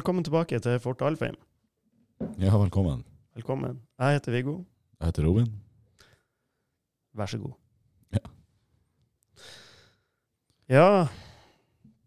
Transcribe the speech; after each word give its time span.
Velkommen 0.00 0.24
tilbake 0.24 0.56
til 0.64 0.78
Fort 0.80 1.02
Alfheim. 1.04 1.34
Ja, 2.40 2.54
velkommen. 2.56 3.02
Velkommen. 3.36 3.82
Jeg 4.00 4.16
heter 4.16 4.32
Viggo. 4.32 4.54
Jeg 4.96 5.10
heter 5.10 5.26
Robin. 5.28 5.50
Vær 7.12 7.28
så 7.28 7.36
god. 7.42 7.52
Ja. 8.16 8.22
Ja, 10.72 10.86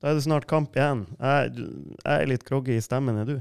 da 0.02 0.09
er 0.09 0.17
det 0.17 0.23
snart 0.26 0.48
kamp 0.50 0.73
igjen. 0.73 1.03
Jeg, 1.20 1.53
jeg 2.02 2.16
er 2.16 2.26
litt 2.34 2.48
groggy 2.50 2.80
i 2.80 2.81
stemmen, 2.81 3.20
er 3.22 3.30
du? 3.30 3.36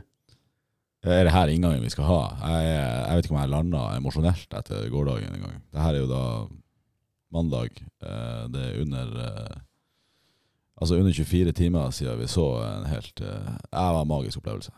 Er 1.09 1.25
det 1.25 1.33
her 1.33 1.49
inngangen 1.55 1.81
vi 1.89 1.95
skal 1.97 2.11
ha? 2.11 2.21
Jeg, 2.45 2.77
jeg 2.77 3.17
vet 3.23 3.25
ikke 3.31 3.37
om 3.39 3.41
jeg 3.41 3.55
landa 3.55 3.87
emosjonelt 3.97 4.59
etter 4.61 4.85
gårsdagen 4.93 5.33
engang. 5.39 5.63
Det 5.73 5.81
her 5.87 5.97
er 5.97 6.05
jo 6.05 6.13
da 6.13 6.23
mandag. 7.33 7.81
Eh, 8.05 8.45
Det 8.53 8.69
er 8.69 8.81
under 8.85 9.17
eh, 9.31 9.61
Altså 10.83 10.99
under 10.99 11.15
24 11.15 11.53
timer 11.55 11.93
siden 11.95 12.19
vi 12.19 12.27
så 12.31 12.47
en 12.67 12.89
helt 12.91 13.21
uh, 13.23 13.53
Det 13.71 13.83
var 13.95 14.01
en 14.03 14.11
magisk 14.11 14.41
opplevelse. 14.43 14.73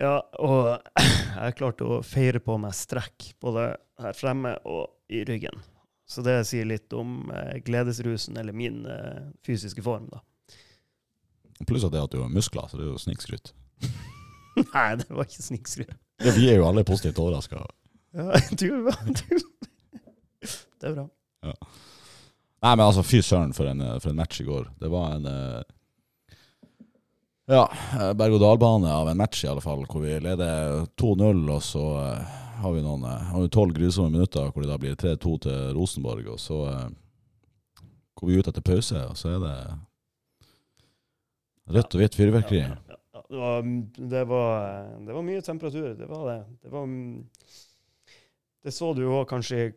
Ja, 0.00 0.16
og 0.40 0.80
jeg 1.44 1.56
klarte 1.58 1.86
å 1.86 2.00
feire 2.02 2.40
på 2.42 2.56
meg 2.58 2.74
strekk 2.74 3.34
både 3.42 3.68
her 4.02 4.16
fremme 4.18 4.56
og 4.66 4.90
i 5.12 5.22
ryggen. 5.28 5.60
Så 6.08 6.24
det 6.24 6.40
sier 6.48 6.66
litt 6.68 6.92
om 6.96 7.30
eh, 7.32 7.60
gledesrusen, 7.64 8.36
eller 8.40 8.56
min 8.56 8.82
eh, 8.88 9.28
fysiske 9.46 9.84
form, 9.84 10.08
da. 10.12 10.20
Pluss 11.68 11.86
at 11.86 11.94
det 11.94 12.02
at 12.02 12.12
du 12.12 12.18
har 12.20 12.32
muskler, 12.32 12.66
så 12.68 12.80
det 12.80 12.84
er 12.84 12.90
jo 12.90 13.00
snikskryt. 13.00 13.52
Nei, 14.74 14.88
det 15.00 15.08
var 15.08 15.28
ikke 15.28 15.46
snikskryt. 15.46 15.94
Ja, 16.24 16.34
vi 16.36 16.50
er 16.50 16.58
jo 16.58 16.66
alle 16.68 16.84
positivt 16.88 17.20
overraska. 17.22 17.62
Ja, 18.16 18.28
du, 18.60 18.90
du. 19.22 19.38
Det 20.42 20.90
er 20.90 20.98
bra. 20.98 21.06
Nei, 22.62 22.76
men 22.76 22.84
altså, 22.86 23.02
fy 23.02 23.18
søren 23.26 23.52
for, 23.56 23.66
eh, 23.66 23.98
for 23.98 24.12
en 24.12 24.18
match 24.20 24.40
i 24.40 24.46
går. 24.46 24.68
Det 24.78 24.90
var 24.90 25.16
en 25.16 25.26
eh, 25.26 25.62
Ja, 27.50 27.64
eh, 27.98 28.12
berg-og-dal-bane 28.14 28.86
av 28.86 29.08
en 29.10 29.18
match, 29.18 29.44
i 29.44 29.48
alle 29.50 29.60
fall, 29.60 29.82
hvor 29.90 30.04
vi 30.04 30.14
leder 30.22 30.86
2-0, 30.96 31.40
og 31.50 31.62
så 31.66 31.82
har 32.62 32.72
vi 32.72 32.84
noen 32.84 33.02
har 33.02 33.40
vi 33.42 33.50
tolv 33.50 33.74
grusomme 33.74 34.14
minutter 34.14 34.46
hvor 34.52 34.62
det 34.62 34.70
da 34.70 34.78
blir 34.78 34.94
3-2 34.94 35.32
til 35.42 35.72
Rosenborg, 35.74 36.28
og 36.30 36.38
så 36.38 36.60
går 38.14 38.28
vi 38.30 38.38
ut 38.38 38.48
etter 38.52 38.62
pause, 38.62 39.02
og 39.10 39.18
så 39.18 39.34
er 39.34 39.42
det 39.42 39.56
rødt 41.74 41.96
og 41.96 42.04
hvitt 42.04 42.18
fyrverkeri. 42.20 42.62
Ja, 42.62 42.78
ja, 42.86 42.98
ja. 43.18 43.22
Det, 43.26 43.40
var, 43.40 43.62
det, 44.14 44.24
var, 44.30 44.56
det 45.02 45.18
var 45.18 45.26
mye 45.26 45.42
temperatur, 45.42 45.94
det 45.98 46.08
var 46.08 46.24
det. 46.30 46.40
Det, 46.62 46.70
var, 46.70 46.86
det 48.62 48.74
så 48.78 48.92
du 48.94 49.02
òg 49.08 49.26
kanskje 49.34 49.72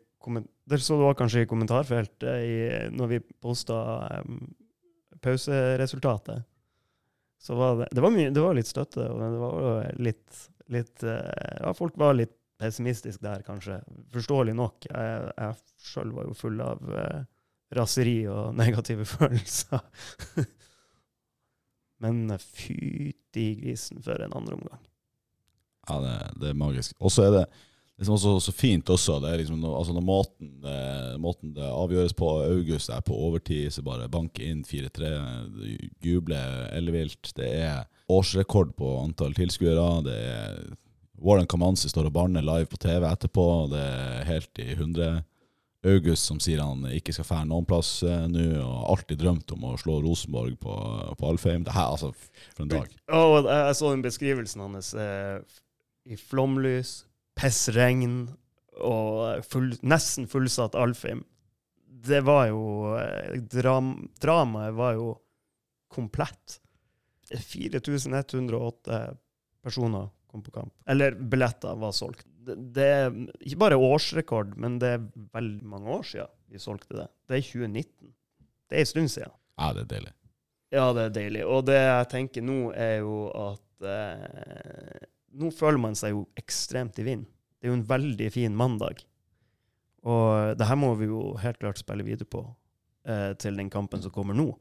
det 0.65 0.79
så 0.81 0.97
du 0.97 1.05
òg 1.05 1.17
kanskje 1.19 1.45
i 1.45 1.49
kommentarfeltet 1.49 2.45
i, 2.45 2.55
når 2.95 3.11
vi 3.11 3.19
posta 3.43 3.77
um, 4.25 4.39
pauseresultatet. 5.23 6.45
Så 7.41 7.55
var 7.55 7.77
det, 7.77 7.87
det, 7.91 8.01
var 8.01 8.13
mye, 8.13 8.31
det 8.33 8.41
var 8.41 8.57
litt 8.57 8.69
støtte, 8.69 9.05
og 9.11 9.21
det 9.21 9.39
var 9.41 9.89
litt, 10.01 10.41
litt 10.73 11.03
eh, 11.05 11.59
Ja, 11.61 11.73
folk 11.77 11.97
var 11.99 12.15
litt 12.17 12.33
pessimistiske 12.57 13.21
der, 13.21 13.43
kanskje. 13.45 13.81
Forståelig 14.15 14.55
nok. 14.57 14.87
Jeg, 14.89 15.31
jeg 15.35 15.89
sjøl 15.91 16.13
var 16.15 16.29
jo 16.29 16.37
full 16.39 16.63
av 16.63 16.95
eh, 16.95 17.21
raseri 17.77 18.17
og 18.31 18.55
negative 18.63 19.05
følelser. 19.09 19.83
Men 22.03 22.25
fytti 22.41 23.47
grisen 23.61 24.01
for 24.03 24.25
en 24.25 24.33
andre 24.35 24.57
omgang. 24.57 24.81
Ja, 25.85 25.99
det, 26.01 26.17
det 26.41 26.49
er 26.51 26.59
magisk. 26.59 26.95
Og 26.97 27.13
så 27.13 27.27
er 27.27 27.35
det 27.35 27.45
liksom 27.97 28.15
også 28.17 28.35
så 28.47 28.53
fint 28.55 28.89
også. 28.91 29.19
Det 29.23 29.31
er 29.31 29.41
liksom 29.41 29.65
altså 29.69 29.95
når 29.95 30.05
måten 30.05 30.53
det, 30.63 30.79
måten 31.23 31.53
det 31.55 31.67
avgjøres 31.67 32.15
på 32.17 32.31
August 32.43 32.91
er 32.93 33.03
på 33.05 33.17
overtid, 33.27 33.71
så 33.73 33.83
bare 33.85 34.09
banke 34.11 34.43
inn 34.45 34.63
4-3, 34.67 35.11
juble 36.03 36.41
ellevilt. 36.75 37.31
Det 37.37 37.51
er 37.61 37.85
årsrekord 38.11 38.75
på 38.77 38.97
antall 39.01 39.35
tilskuere. 39.37 39.87
Det 40.05 40.17
er 40.17 40.59
Warren 41.23 41.47
Kamanzi 41.47 41.89
står 41.89 42.09
og 42.09 42.17
banner 42.17 42.43
live 42.43 42.67
på 42.69 42.79
TV 42.81 43.07
etterpå. 43.07 43.47
Det 43.71 43.85
er 43.85 44.27
helt 44.29 44.61
i 44.63 44.75
hundre. 44.75 45.23
August 45.85 46.25
som 46.25 46.39
sier 46.41 46.63
han 46.63 46.81
ikke 46.97 47.13
skal 47.13 47.27
fære 47.27 47.47
noen 47.49 47.65
plass 47.69 47.99
eh, 48.05 48.23
nå, 48.31 48.45
og 48.63 48.87
alltid 48.95 49.19
drømt 49.21 49.51
om 49.53 49.67
å 49.69 49.75
slå 49.77 49.99
Rosenborg 50.01 50.55
på, 50.61 50.77
på 51.19 51.27
Alfheim. 51.29 51.61
Det 51.65 51.75
her, 51.75 51.91
altså, 51.93 52.09
for 52.55 52.65
en 52.65 52.71
dag. 52.71 52.89
Jeg, 52.89 53.43
jeg 53.51 53.75
så 53.77 53.91
den 53.91 54.05
beskrivelsen 54.05 54.63
hans 54.65 54.93
eh, 54.97 55.37
i 56.09 56.17
flomlys, 56.17 57.03
pissregn 57.35 58.27
og 58.83 59.45
full, 59.47 59.71
nesten 59.87 60.27
fullsatt 60.31 60.75
Alfheim. 60.79 61.23
Det 62.05 62.21
var 62.27 62.49
jo 62.51 62.95
eh, 62.99 63.37
dram, 63.51 63.95
Dramaet 64.21 64.75
var 64.77 64.97
jo 64.97 65.13
komplett. 65.91 66.59
4108 67.31 68.99
personer 69.63 70.09
kom 70.29 70.43
på 70.45 70.51
kamp. 70.51 70.73
Eller 70.85 71.15
billetter 71.15 71.75
var 71.79 71.95
solgt. 71.95 72.27
Det, 72.45 72.57
det 72.75 72.85
er 72.85 73.15
ikke 73.39 73.61
bare 73.63 73.79
årsrekord, 73.81 74.53
men 74.61 74.77
det 74.81 74.91
er 74.97 75.07
veldig 75.33 75.71
mange 75.71 75.95
år 75.95 76.05
siden 76.11 76.33
vi 76.51 76.61
solgte 76.61 76.99
det. 76.99 77.07
Det 77.25 77.39
er 77.39 77.47
2019. 77.47 78.13
Det 78.69 78.77
er 78.77 78.83
en 78.83 78.91
stund 78.91 79.11
siden. 79.15 79.33
Ja, 79.57 79.71
det 79.73 79.85
er 79.85 79.91
deilig. 79.95 80.13
Ja, 80.75 80.85
det 80.93 81.03
er 81.07 81.15
deilig. 81.15 81.43
Og 81.47 81.65
det 81.69 81.79
jeg 81.79 82.07
tenker 82.11 82.45
nå, 82.45 82.59
er 82.75 82.99
jo 82.99 83.17
at 83.31 83.87
eh, 83.89 85.05
Nå 85.35 85.51
føler 85.51 85.81
man 85.81 85.97
seg 85.97 86.13
jo 86.13 86.25
ekstremt 86.39 86.99
i 87.01 87.05
vind. 87.07 87.25
Det 87.59 87.67
er 87.67 87.73
jo 87.73 87.79
en 87.79 87.87
veldig 87.89 88.27
fin 88.31 88.55
mandag. 88.55 89.01
Og 90.05 90.53
det 90.59 90.67
her 90.69 90.77
må 90.77 90.93
vi 90.99 91.09
jo 91.09 91.33
helt 91.41 91.59
klart 91.59 91.81
spille 91.81 92.05
videre 92.05 92.29
på 92.29 92.43
eh, 93.09 93.33
til 93.41 93.57
den 93.57 93.71
kampen 93.73 94.03
som 94.03 94.13
kommer 94.13 94.37
nå. 94.37 94.51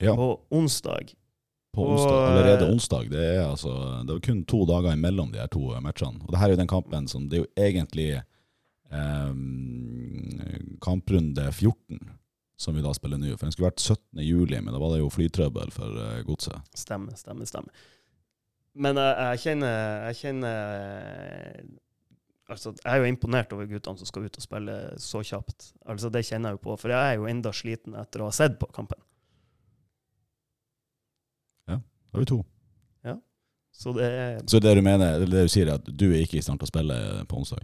Ja. 0.00 0.14
På 0.16 0.42
onsdag. 0.54 1.14
På 1.74 1.86
onsdag, 1.92 2.16
og, 2.16 2.28
allerede 2.32 2.68
onsdag. 2.72 3.10
Det 3.12 3.24
er 3.24 3.44
altså 3.46 3.72
Det 4.06 4.16
er 4.16 4.22
kun 4.26 4.44
to 4.44 4.64
dager 4.68 4.92
imellom 4.96 5.32
de 5.32 5.40
her 5.40 5.50
to 5.52 5.72
matchene. 5.80 6.20
Og 6.26 6.32
det 6.32 6.40
her 6.40 6.50
er 6.50 6.56
jo 6.56 6.62
den 6.62 6.70
kampen 6.70 7.08
som 7.08 7.28
Det 7.28 7.38
er 7.38 7.44
jo 7.44 7.52
egentlig 7.68 8.08
eh, 8.90 9.34
kamprunde 10.82 11.52
14 11.52 12.00
som 12.60 12.76
vi 12.76 12.82
da 12.84 12.92
spiller 12.94 13.16
nå. 13.16 13.30
For 13.38 13.46
den 13.46 13.54
skulle 13.54 13.70
vært 13.70 13.80
17. 13.80 14.20
juli, 14.20 14.58
men 14.60 14.74
da 14.74 14.80
var 14.82 14.92
det 14.92 15.00
jo 15.00 15.08
flytrøbbel 15.08 15.70
for 15.72 15.96
uh, 15.96 16.18
godset. 16.28 16.60
Stemmer, 16.76 17.16
stemmer, 17.16 17.48
stemmer. 17.48 17.86
Men 18.80 18.96
jeg, 18.96 19.14
jeg 19.20 19.40
kjenner 19.44 19.76
Jeg 20.08 20.18
kjenner 20.22 21.64
Altså, 22.50 22.72
jeg 22.80 22.90
er 22.90 23.04
jo 23.04 23.06
imponert 23.06 23.52
over 23.54 23.68
guttene 23.70 24.00
som 24.00 24.08
skal 24.08 24.24
ut 24.26 24.38
og 24.40 24.42
spille 24.42 24.76
så 24.98 25.20
kjapt. 25.22 25.68
Altså, 25.86 26.08
Det 26.10 26.24
kjenner 26.26 26.50
jeg 26.50 26.58
jo 26.58 26.62
på, 26.64 26.74
for 26.80 26.90
jeg 26.90 27.12
er 27.12 27.20
jo 27.20 27.28
enda 27.30 27.52
sliten 27.54 27.94
etter 27.94 28.24
å 28.24 28.26
ha 28.26 28.34
sett 28.34 28.56
på 28.58 28.66
kampen. 28.74 28.98
Ja, 31.70 31.76
Da 31.78 32.18
er 32.18 32.24
vi 32.24 32.30
to. 32.32 32.40
Så 33.80 33.92
det 33.96 34.04
er 34.04 34.40
Så 34.46 34.60
det 34.60 34.74
du 34.74 34.82
mener, 34.82 35.14
eller 35.14 35.26
det 35.26 35.46
du 35.48 35.52
sier, 35.52 35.68
er 35.70 35.78
at 35.78 35.86
du 35.86 36.10
er 36.10 36.20
ikke 36.24 36.40
i 36.40 36.44
stand 36.44 36.60
til 36.60 36.68
å 36.68 36.72
spille 36.72 36.96
på 37.30 37.38
onsdag? 37.38 37.62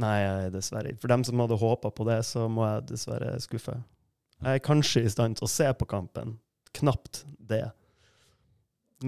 Nei, 0.00 0.14
er 0.24 0.52
dessverre 0.54 0.94
For 1.00 1.12
dem 1.12 1.24
som 1.28 1.42
hadde 1.42 1.58
håpa 1.60 1.90
på 1.92 2.06
det, 2.08 2.22
så 2.24 2.46
må 2.48 2.64
jeg 2.64 2.86
dessverre 2.94 3.34
skuffe. 3.42 3.74
Jeg 4.42 4.58
er 4.58 4.64
kanskje 4.64 5.04
i 5.04 5.12
stand 5.12 5.36
til 5.36 5.46
å 5.46 5.50
se 5.52 5.68
på 5.76 5.88
kampen. 5.90 6.38
Knapt 6.78 7.24
det. 7.36 7.66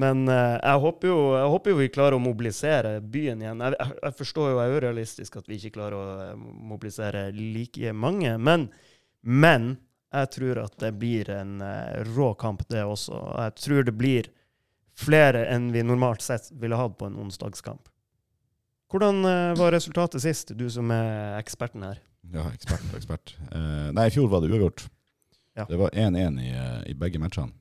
Men 0.01 0.29
eh, 0.29 0.57
jeg, 0.59 0.83
håper 0.85 1.11
jo, 1.11 1.19
jeg 1.37 1.51
håper 1.55 1.73
jo 1.73 1.79
vi 1.81 1.89
klarer 1.95 2.19
å 2.19 2.23
mobilisere 2.23 2.99
byen 3.01 3.43
igjen. 3.45 3.65
Jeg, 3.65 3.79
jeg, 3.79 3.97
jeg 4.03 4.19
forstår 4.21 4.51
jo, 4.51 4.59
jeg 4.59 4.71
er 4.71 4.75
jo 4.75 4.85
realistisk 4.87 5.41
at 5.41 5.51
vi 5.51 5.59
ikke 5.59 5.75
klarer 5.79 5.99
å 5.99 6.05
eh, 6.27 6.47
mobilisere 6.75 7.27
like 7.35 7.95
mange. 7.97 8.37
Men, 8.39 8.69
men 9.23 9.75
jeg 10.15 10.31
tror 10.37 10.63
at 10.65 10.79
det 10.83 10.93
blir 11.01 11.31
en 11.35 11.59
eh, 11.65 12.01
rå 12.15 12.33
kamp, 12.41 12.67
det 12.71 12.85
også. 12.87 13.19
Jeg 13.47 13.57
tror 13.63 13.89
det 13.89 13.97
blir 13.99 14.31
flere 14.99 15.47
enn 15.51 15.73
vi 15.75 15.83
normalt 15.83 16.23
sett 16.23 16.53
ville 16.61 16.79
hatt 16.79 16.99
på 17.01 17.09
en 17.09 17.19
onsdagskamp. 17.25 17.89
Hvordan 18.95 19.25
eh, 19.27 19.53
var 19.59 19.75
resultatet 19.75 20.23
sist, 20.23 20.55
du 20.55 20.69
som 20.71 20.91
er 20.95 21.39
eksperten 21.41 21.83
her? 21.83 21.99
Ja, 22.33 22.47
ekspert 22.55 22.85
og 22.93 22.99
ekspert. 23.01 23.35
Eh, 23.51 23.89
nei, 23.97 24.09
i 24.09 24.15
fjor 24.15 24.31
var 24.31 24.45
det 24.45 24.53
uavgjort. 24.53 24.87
Ja. 25.59 25.67
Det 25.69 25.79
var 25.79 25.91
1-1 25.91 26.41
i, 26.43 26.53
eh, 26.55 26.81
i 26.93 26.95
begge 26.99 27.19
matchene. 27.23 27.55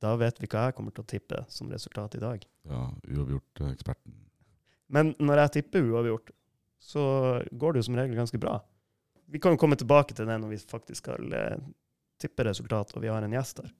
Da 0.00 0.14
vet 0.16 0.40
vi 0.40 0.48
hva 0.48 0.68
jeg 0.68 0.76
kommer 0.78 0.94
til 0.96 1.04
å 1.04 1.10
tippe 1.10 1.42
som 1.52 1.70
resultat 1.72 2.16
i 2.16 2.22
dag. 2.22 2.44
Ja, 2.68 2.86
uavgjort-eksperten. 3.04 4.16
Men 4.90 5.12
når 5.20 5.44
jeg 5.44 5.54
tipper 5.58 5.84
uavgjort, 5.92 6.32
så 6.80 7.02
går 7.52 7.72
det 7.72 7.82
jo 7.82 7.88
som 7.90 7.98
regel 8.00 8.16
ganske 8.16 8.40
bra. 8.40 8.56
Vi 9.30 9.38
kan 9.38 9.54
jo 9.54 9.60
komme 9.60 9.78
tilbake 9.78 10.16
til 10.16 10.26
det 10.26 10.38
når 10.40 10.54
vi 10.54 10.62
faktisk 10.72 11.04
skal 11.04 11.36
eh, 11.36 11.60
tippe 12.20 12.48
resultat, 12.48 12.96
og 12.96 13.04
vi 13.04 13.12
har 13.12 13.22
en 13.22 13.36
gjest 13.36 13.62
her. 13.62 13.70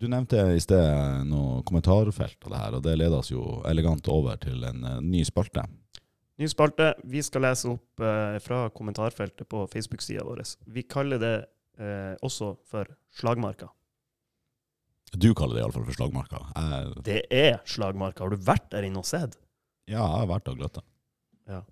Du 0.00 0.06
nevnte 0.08 0.38
i 0.56 0.60
sted 0.62 1.26
noe 1.28 1.60
kommentarfelt 1.68 2.46
av 2.46 2.52
det 2.52 2.60
her, 2.62 2.76
og 2.78 2.84
det 2.86 2.94
leder 2.96 3.18
oss 3.18 3.32
jo 3.32 3.60
elegant 3.68 4.06
over 4.12 4.38
til 4.40 4.62
en 4.68 4.84
eh, 4.86 5.00
ny 5.04 5.24
spalte. 5.28 5.66
Ny 6.40 6.48
spalte. 6.48 6.94
Vi 7.04 7.20
skal 7.24 7.44
lese 7.44 7.68
opp 7.68 8.00
eh, 8.00 8.38
fra 8.40 8.62
kommentarfeltet 8.72 9.48
på 9.48 9.66
Facebook-sida 9.72 10.24
vår. 10.24 10.40
Vi 10.72 10.86
kaller 10.88 11.20
det 11.20 11.34
eh, 11.80 12.14
også 12.24 12.54
for 12.70 12.88
slagmarka. 13.12 13.68
Du 15.16 15.32
kaller 15.34 15.58
det 15.58 15.62
iallfall 15.64 15.84
for 15.88 15.96
slagmarka. 15.98 16.40
Jeg, 16.54 16.90
Det 17.06 17.20
er 17.34 17.60
slagmarka. 17.66 18.22
Har 18.24 18.30
du 18.30 18.36
vært 18.46 18.68
der 18.70 18.86
inne 18.86 19.02
og 19.02 19.08
sett? 19.08 19.36
ja, 19.90 19.98
jeg 19.98 20.20
har 20.22 20.28
vært 20.30 20.48
og 20.52 20.58
gløtta. 20.60 20.82
Jeg 21.50 21.64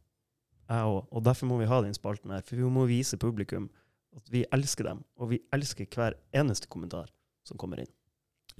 òg. 0.85 1.05
Og 1.15 1.23
derfor 1.25 1.47
må 1.49 1.59
vi 1.61 1.69
ha 1.71 1.79
den 1.85 1.95
spalten 1.97 2.33
her. 2.35 2.43
For 2.45 2.59
vi 2.59 2.67
må 2.69 2.87
vise 2.91 3.17
publikum 3.21 3.69
at 4.17 4.27
vi 4.33 4.43
elsker 4.53 4.89
dem. 4.91 5.05
Og 5.17 5.31
vi 5.31 5.39
elsker 5.55 5.87
hver 5.95 6.17
eneste 6.37 6.69
kommentar 6.69 7.07
som 7.47 7.57
kommer 7.61 7.81
inn. 7.85 7.93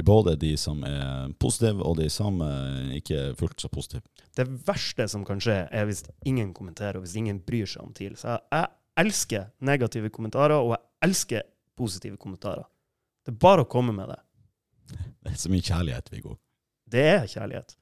Både 0.07 0.37
de 0.39 0.53
som 0.57 0.85
er 0.87 1.33
positive, 1.43 1.83
og 1.83 1.97
de 1.99 2.07
som 2.13 2.39
er 2.47 2.93
ikke 3.01 3.33
fullt 3.41 3.65
så 3.65 3.69
positive. 3.73 4.05
Det 4.39 4.47
verste 4.69 5.09
som 5.11 5.25
kan 5.27 5.43
skje, 5.43 5.65
er 5.75 5.89
hvis 5.89 6.05
ingen 6.25 6.53
kommenterer, 6.55 7.01
og 7.01 7.03
hvis 7.03 7.17
ingen 7.19 7.41
bryr 7.43 7.67
seg 7.67 7.83
om 7.83 7.91
TIL. 7.97 8.15
Så 8.17 8.31
jeg, 8.37 8.45
jeg 8.55 8.69
elsker 9.03 9.49
negative 9.67 10.13
kommentarer, 10.15 10.55
og 10.63 10.77
jeg 10.77 10.85
elsker 11.09 11.43
positive 11.79 12.17
kommentarer. 12.17 12.69
Det 13.27 13.35
er 13.35 13.41
bare 13.43 13.67
å 13.67 13.69
komme 13.69 13.93
med 13.97 14.13
det. 14.15 14.21
Det 14.89 15.33
er 15.33 15.39
så 15.41 15.53
mye 15.53 15.65
kjærlighet, 15.65 16.11
Viggo. 16.13 16.39
Det 16.89 17.05
er 17.05 17.29
kjærlighet. 17.29 17.77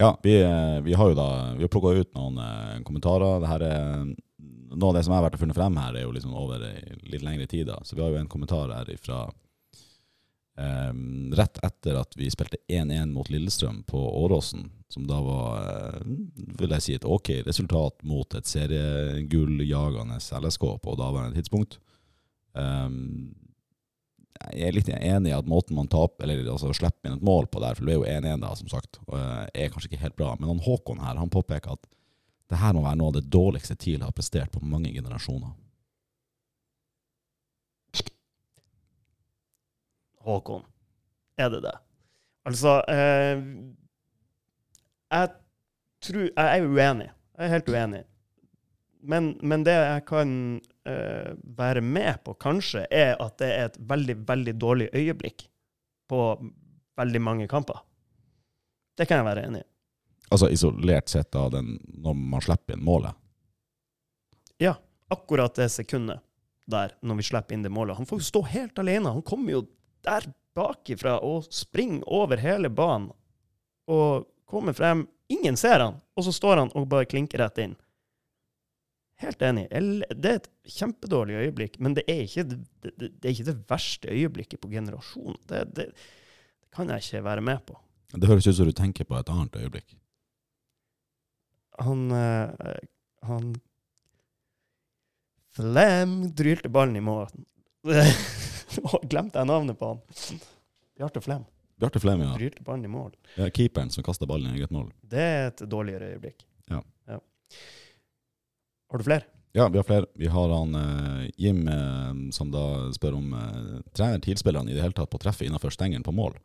Ja, 0.00 0.14
vi, 0.22 0.38
eh, 0.42 0.80
vi 0.82 0.94
har 0.96 1.12
jo 1.12 1.14
da 1.14 1.28
Vi 1.54 1.62
har 1.62 1.70
plukka 1.70 1.92
ut 1.94 2.14
noen 2.16 2.38
eh, 2.40 2.82
kommentarer. 2.86 3.44
Er 3.44 4.14
Noe 4.72 4.88
av 4.88 4.96
det 4.96 5.02
som 5.04 5.12
jeg 5.12 5.20
har 5.20 5.26
vært 5.26 5.34
og 5.36 5.42
funnet 5.42 5.56
frem 5.58 5.74
her, 5.76 5.96
er 5.96 6.06
jo 6.06 6.12
liksom 6.14 6.32
over 6.32 6.62
litt 7.04 7.22
lengre 7.22 7.46
tid. 7.46 7.66
da. 7.68 7.76
Så 7.84 7.94
vi 7.94 8.02
har 8.02 8.08
jo 8.10 8.20
en 8.22 8.30
kommentar 8.32 8.72
her 8.72 8.88
ifra 8.88 9.26
eh, 10.58 10.92
rett 11.36 11.60
etter 11.62 11.98
at 12.00 12.16
vi 12.16 12.30
spilte 12.32 12.60
1-1 12.68 13.12
mot 13.12 13.28
Lillestrøm 13.30 13.82
på 13.88 14.00
Åråsen, 14.24 14.70
som 14.88 15.06
da 15.06 15.20
var 15.24 15.68
eh, 15.68 16.00
vil 16.60 16.74
jeg 16.76 16.86
si 16.86 16.96
et 16.96 17.08
ok 17.08 17.30
resultat 17.46 18.02
mot 18.08 18.34
et 18.34 18.48
seriegulljagende 18.48 20.18
LSK 20.18 20.66
på 20.82 20.96
daværende 21.00 21.38
tidspunkt. 21.38 21.78
Um, 22.52 23.32
jeg 24.50 24.68
er 24.68 24.76
litt 24.76 24.90
enig 24.92 25.30
i 25.30 25.36
at 25.36 25.48
måten 25.48 25.76
man 25.78 25.90
taper, 25.90 26.26
eller 26.26 26.52
altså 26.52 26.72
slipper 26.76 27.08
inn 27.08 27.18
et 27.18 27.26
mål 27.26 27.48
på 27.52 27.62
der, 27.62 27.76
for 27.78 27.86
det 27.86 27.94
er 27.94 28.00
jo 28.00 28.08
1-1, 28.08 28.42
da, 28.42 28.52
som 28.58 28.70
sagt, 28.72 29.00
og 29.06 29.16
eh, 29.18 29.64
er 29.64 29.72
kanskje 29.72 29.90
ikke 29.90 30.02
helt 30.02 30.18
bra. 30.18 30.34
Men 30.38 30.52
han 30.52 30.62
Håkon 30.64 31.02
her 31.04 31.20
han 31.20 31.32
påpeker 31.32 31.76
at 31.76 31.90
det 32.52 32.60
her 32.60 32.74
må 32.76 32.84
være 32.84 32.98
noe 33.00 33.12
av 33.12 33.16
det 33.16 33.30
dårligste 33.32 33.78
TIL 33.80 34.02
har 34.04 34.12
prestert 34.12 34.52
på 34.52 34.60
mange 34.60 34.92
generasjoner. 34.92 35.54
Håkon. 40.22 40.66
Er 41.40 41.48
det 41.50 41.62
det? 41.64 41.74
Altså 42.46 42.82
eh, 42.90 43.40
Jeg 45.10 45.30
tror 46.02 46.28
Jeg 46.28 46.58
er 46.58 46.66
uenig. 46.66 47.08
Jeg 47.38 47.46
er 47.46 47.52
helt 47.56 47.70
uenig. 47.72 48.02
Men, 49.02 49.32
men 49.42 49.64
det 49.66 49.74
jeg 49.74 50.04
kan 50.06 50.32
uh, 50.88 51.32
være 51.58 51.82
med 51.82 52.22
på, 52.24 52.36
kanskje, 52.40 52.84
er 52.90 53.16
at 53.22 53.38
det 53.42 53.50
er 53.50 53.70
et 53.70 53.78
veldig, 53.90 54.16
veldig 54.28 54.54
dårlig 54.62 54.88
øyeblikk 54.94 55.48
på 56.10 56.20
veldig 56.98 57.22
mange 57.22 57.48
kamper. 57.50 57.82
Det 58.98 59.08
kan 59.08 59.22
jeg 59.22 59.28
være 59.30 59.46
enig 59.48 59.62
i. 59.62 59.68
Altså 60.32 60.48
isolert 60.52 61.10
sett 61.12 61.34
av 61.36 61.50
den, 61.52 61.74
når 62.00 62.14
man 62.16 62.44
slipper 62.44 62.76
inn 62.76 62.84
målet. 62.84 63.16
Ja, 64.62 64.76
akkurat 65.12 65.56
det 65.58 65.68
sekundet 65.72 66.22
der, 66.70 66.94
når 67.02 67.18
vi 67.18 67.26
slipper 67.26 67.56
inn 67.56 67.64
det 67.66 67.72
målet. 67.72 67.98
Han 67.98 68.08
får 68.08 68.22
jo 68.22 68.28
stå 68.28 68.44
helt 68.52 68.78
alene. 68.78 69.12
Han 69.12 69.26
kommer 69.26 69.56
jo 69.56 69.64
der 70.06 70.28
bakifra 70.56 71.18
og 71.24 71.48
springer 71.52 72.04
over 72.08 72.40
hele 72.40 72.70
banen 72.72 73.10
og 73.90 74.28
kommer 74.48 74.76
frem. 74.76 75.06
Ingen 75.32 75.56
ser 75.56 75.80
han, 75.80 76.00
og 76.16 76.26
så 76.26 76.32
står 76.34 76.62
han 76.62 76.72
og 76.76 76.88
bare 76.92 77.08
klinker 77.08 77.40
rett 77.42 77.60
inn. 77.64 77.76
Helt 79.22 79.42
enig. 79.46 79.68
Det 79.70 80.30
er 80.30 80.40
et 80.40 80.48
kjempedårlig 80.76 81.38
øyeblikk, 81.44 81.78
men 81.82 81.94
det 81.94 82.02
er 82.10 82.24
ikke 82.26 82.44
det, 82.48 82.58
det, 82.98 83.10
er 83.22 83.32
ikke 83.32 83.48
det 83.52 83.58
verste 83.70 84.10
øyeblikket 84.10 84.60
på 84.62 84.70
generasjonen. 84.72 85.38
Det, 85.48 85.62
det, 85.76 85.88
det 85.94 86.72
kan 86.74 86.90
jeg 86.90 87.04
ikke 87.04 87.24
være 87.28 87.44
med 87.46 87.62
på. 87.68 87.78
Det 88.12 88.28
høres 88.28 88.48
ut 88.50 88.56
som 88.58 88.68
du 88.68 88.74
tenker 88.76 89.06
på 89.08 89.16
et 89.16 89.30
annet 89.32 89.56
øyeblikk. 89.62 89.94
Han 91.80 92.10
eh, 92.12 92.80
Han 93.28 93.54
Flem 95.52 96.32
drylte 96.32 96.68
ballen 96.72 96.96
i. 96.96 97.02
Å, 98.88 99.00
Glemte 99.04 99.40
jeg 99.40 99.48
navnet 99.50 99.76
på 99.76 99.90
han? 99.90 100.00
Bjarte 100.96 101.20
Flem. 101.20 101.44
Bjarte 101.80 102.00
Flem, 102.00 102.22
ja. 102.24 102.32
Drylte 102.38 102.64
ballen 102.64 102.86
i 102.88 102.92
mål. 102.92 103.12
ja. 103.36 103.50
Keeperen 103.52 103.90
som 103.92 104.04
kasta 104.06 104.26
ballen 104.28 104.54
i 104.54 104.60
eget 104.60 104.72
mål. 104.72 104.88
Det 105.02 105.20
er 105.20 105.50
et 105.50 105.64
dårligere 105.68 106.12
øyeblikk. 106.14 106.44
Ja. 106.70 106.80
Ja. 107.10 107.18
Har 108.92 108.98
du 109.00 109.04
flere? 109.06 109.24
Ja, 109.56 109.66
vi 109.68 109.78
har 109.80 109.84
flere. 109.84 110.06
Vi 110.20 110.26
har 110.32 110.48
han 110.52 110.74
eh, 110.74 111.30
Jim 111.40 111.66
eh, 111.68 112.12
som 112.32 112.50
da 112.52 112.62
spør 112.92 113.14
om 113.18 113.32
eh, 113.36 113.80
trener 113.96 114.20
TIL-spillerne 114.24 114.70
i 114.72 114.76
det 114.76 114.82
hele 114.84 114.96
tatt 114.96 115.10
på 115.12 115.18
treffet 115.20 115.42
treffe 115.42 115.48
innenfor 115.48 115.72
stengelen 115.74 116.04
på 116.04 116.12
mål. 116.16 116.36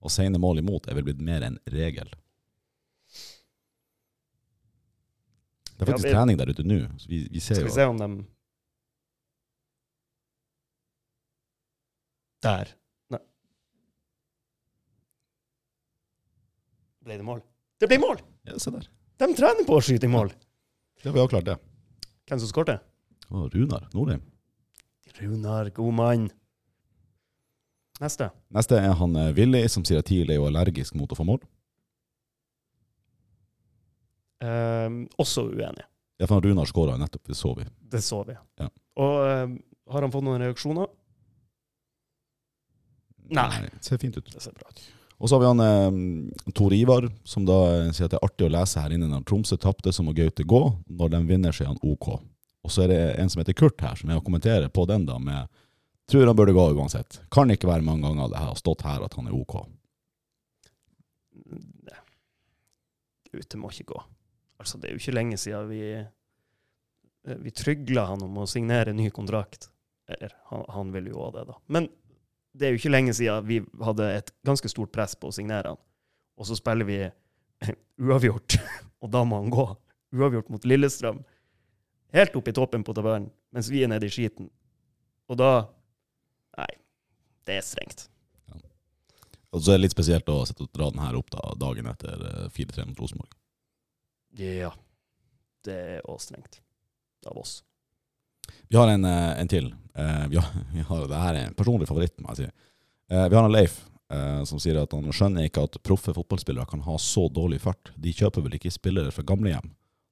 Og 0.00 0.10
sene 0.10 0.38
mål 0.40 0.62
imot 0.62 0.86
er 0.88 0.96
vel 0.98 1.06
blitt 1.10 1.20
mer 1.22 1.42
en 1.46 1.58
regel. 1.70 2.10
Det 5.74 5.86
er 5.86 5.86
Ja, 5.86 5.92
faktisk 5.94 6.08
vi- 6.08 6.12
trening 6.14 6.36
der 6.38 6.50
ute 6.50 6.62
nå. 6.66 6.78
så 6.98 7.08
Vi, 7.08 7.28
vi 7.32 7.40
ser 7.40 7.54
Skal 7.54 7.64
vi 7.70 7.70
se 7.78 7.84
om 7.86 7.98
de 7.98 8.10
Der. 12.42 12.68
Nei. 13.12 13.18
Ble 17.04 17.16
det 17.20 17.24
mål? 17.24 17.42
Det 17.80 17.88
ble 17.88 17.98
mål! 18.00 18.20
Ja, 18.48 18.58
se 18.58 18.70
der. 18.70 18.86
De 19.20 19.26
trener 19.36 19.66
på 19.68 19.76
å 19.76 19.82
skyte 19.84 20.04
i 20.08 20.12
mål. 20.12 20.30
Ja, 21.04 21.12
vi 21.12 21.18
har 21.20 21.28
klart 21.28 21.44
det. 21.44 21.58
Hvem 22.30 22.38
som 22.38 22.46
skårte? 22.50 22.76
Å, 23.30 23.48
Runar 23.50 23.88
Nordheim. 23.90 24.22
Runar, 25.18 25.70
god 25.74 25.94
mann. 25.98 26.28
Neste. 28.00 28.30
Neste 28.54 28.78
er 28.78 28.94
han 28.96 29.16
eh, 29.18 29.32
Willy, 29.36 29.64
som 29.68 29.82
sier 29.84 29.98
at 30.00 30.06
TIL 30.08 30.30
er 30.30 30.38
jo 30.38 30.46
allergisk 30.46 30.94
mot 30.96 31.10
å 31.10 31.18
få 31.18 31.26
mål. 31.26 31.42
Ehm, 34.46 35.02
også 35.20 35.48
uenig. 35.50 35.84
Ja, 36.22 36.28
for 36.30 36.44
Runar 36.44 36.70
skåra 36.70 36.94
nettopp, 37.00 37.26
det 37.28 37.36
så 37.36 37.52
vi. 37.58 37.66
Det 37.92 38.00
så 38.04 38.22
vi. 38.28 38.38
Ja. 38.62 38.70
Og 39.02 39.18
ehm, 39.26 39.58
har 39.90 40.06
han 40.06 40.14
fått 40.14 40.24
noen 40.24 40.40
reaksjoner? 40.46 40.88
Nei. 43.34 43.50
Det 43.66 43.84
ser 43.90 44.00
fint 44.02 44.16
ut. 44.16 44.30
Det 44.30 44.42
ser 44.42 44.54
bra 44.54 44.70
ut. 44.70 44.86
Og 45.20 45.28
så 45.28 45.36
har 45.36 45.42
vi 45.42 45.50
han 45.50 45.60
eh, 45.60 46.52
Tor 46.56 46.72
Ivar, 46.74 47.06
som 47.28 47.44
da 47.48 47.58
eh, 47.74 47.90
sier 47.92 48.08
at 48.08 48.14
det 48.14 48.20
er 48.20 48.26
artig 48.26 48.46
å 48.48 48.52
lese 48.54 48.80
her 48.80 48.94
inne 48.96 49.08
når 49.10 49.26
Tromsø 49.28 49.58
tapte, 49.60 49.92
så 49.92 50.04
må 50.04 50.14
Gaute 50.16 50.46
gå. 50.48 50.60
Når 50.88 51.12
de 51.12 51.20
vinner, 51.28 51.52
så 51.52 51.66
er 51.66 51.74
han 51.74 51.82
OK. 51.84 52.14
Og 52.64 52.72
så 52.72 52.84
er 52.84 52.92
det 52.92 53.00
en 53.20 53.32
som 53.32 53.42
heter 53.42 53.56
Kurt 53.56 53.84
her, 53.84 53.98
som 54.00 54.10
er 54.10 54.20
å 54.20 54.24
kommentere 54.24 54.70
på 54.72 54.86
den 54.88 55.08
da 55.08 55.18
med 55.20 55.50
Tror 56.10 56.26
han 56.26 56.34
burde 56.34 56.50
gå 56.56 56.62
uansett. 56.74 57.20
Kan 57.30 57.52
ikke 57.54 57.68
være 57.68 57.86
mange 57.86 58.02
ganger 58.02 58.32
det 58.32 58.40
har 58.42 58.56
stått 58.58 58.80
her 58.82 59.04
at 59.06 59.12
han 59.14 59.28
er 59.30 59.34
OK. 59.36 59.60
Nei. 61.86 62.00
Ute 63.30 63.60
må 63.60 63.70
ikke 63.70 63.92
gå. 63.92 64.00
Altså, 64.58 64.80
det 64.80 64.88
er 64.88 64.96
jo 64.96 65.02
ikke 65.04 65.14
lenge 65.14 65.38
siden 65.38 65.68
vi 65.70 65.84
eh, 66.00 66.08
vi 67.44 67.52
trygla 67.54 68.08
han 68.08 68.24
om 68.26 68.40
å 68.42 68.48
signere 68.50 68.90
en 68.90 68.98
ny 68.98 69.06
kontrakt. 69.14 69.68
Eller, 70.10 70.34
han, 70.50 70.66
han 70.74 70.90
vil 70.96 71.12
jo 71.12 71.22
òg 71.28 71.36
det, 71.36 71.46
da. 71.52 71.60
Men 71.70 71.86
det 72.56 72.66
er 72.66 72.74
jo 72.74 72.80
ikke 72.80 72.92
lenge 72.92 73.14
siden 73.16 73.46
vi 73.46 73.60
hadde 73.84 74.06
et 74.18 74.32
ganske 74.46 74.70
stort 74.72 74.92
press 74.94 75.16
på 75.18 75.30
å 75.30 75.34
signere 75.34 75.74
han. 75.74 75.80
Og 76.40 76.48
så 76.48 76.56
spiller 76.58 76.88
vi 76.88 77.00
uavgjort, 78.06 78.56
og 79.04 79.12
da 79.12 79.24
må 79.28 79.42
han 79.42 79.52
gå. 79.52 79.66
Uavgjort 80.16 80.50
mot 80.50 80.66
Lillestrøm. 80.66 81.20
Helt 82.16 82.36
oppe 82.36 82.50
i 82.50 82.56
toppen 82.56 82.84
på 82.86 82.94
tabellen, 82.96 83.28
mens 83.54 83.70
vi 83.70 83.84
er 83.84 83.92
nede 83.92 84.08
i 84.08 84.14
skiten. 84.14 84.50
Og 85.30 85.38
da 85.38 85.52
Nei, 86.58 86.72
det 87.46 87.60
er 87.60 87.64
strengt. 87.64 88.08
Og 89.50 89.62
så 89.62 89.72
er 89.72 89.78
det 89.78 89.86
litt 89.86 89.94
spesielt 89.94 90.28
å 90.30 90.42
sette 90.46 90.66
dra 90.74 90.90
den 90.92 91.00
her 91.02 91.16
opp 91.18 91.30
da, 91.32 91.40
dagen 91.58 91.88
etter 91.90 92.20
eh, 92.26 92.50
4-3 92.54 92.84
mot 92.90 93.00
Rosenborg. 93.00 93.32
Ja. 94.38 94.70
Det 95.64 95.76
er 95.96 96.06
òg 96.08 96.20
strengt 96.22 96.60
av 97.26 97.38
oss. 97.40 97.60
Vi 98.68 98.78
har 98.78 98.88
en, 98.88 99.04
eh, 99.04 99.40
en 99.40 99.48
til. 99.48 99.70
Eh, 99.94 100.26
vi 100.28 100.36
har, 100.36 100.50
vi 100.74 100.84
har, 100.88 101.06
det 101.08 101.22
her 101.22 101.34
er 101.34 101.48
en 101.48 101.56
personlig 101.58 101.88
favoritt, 101.90 102.16
må 102.20 102.34
jeg 102.34 102.44
si. 102.44 102.50
Eh, 103.10 103.28
vi 103.28 103.38
har 103.38 103.44
en 103.44 103.54
Leif 103.54 103.86
som 104.42 104.58
sier 104.58 104.74
at 104.74 104.90
han 104.90 105.04
skjønner 105.14 105.44
ikke 105.46 105.62
at 105.68 105.76
proffe 105.86 106.10
fotballspillere 106.10 106.66
kan 106.66 106.80
ha 106.82 106.96
så 106.98 107.28
dårlig 107.30 107.60
fart. 107.62 107.92
De 107.94 108.10
kjøper 108.10 108.42
vel 108.42 108.56
ikke 108.56 108.72
spillere 108.74 109.12
fra 109.14 109.22
gamlehjem. 109.22 109.68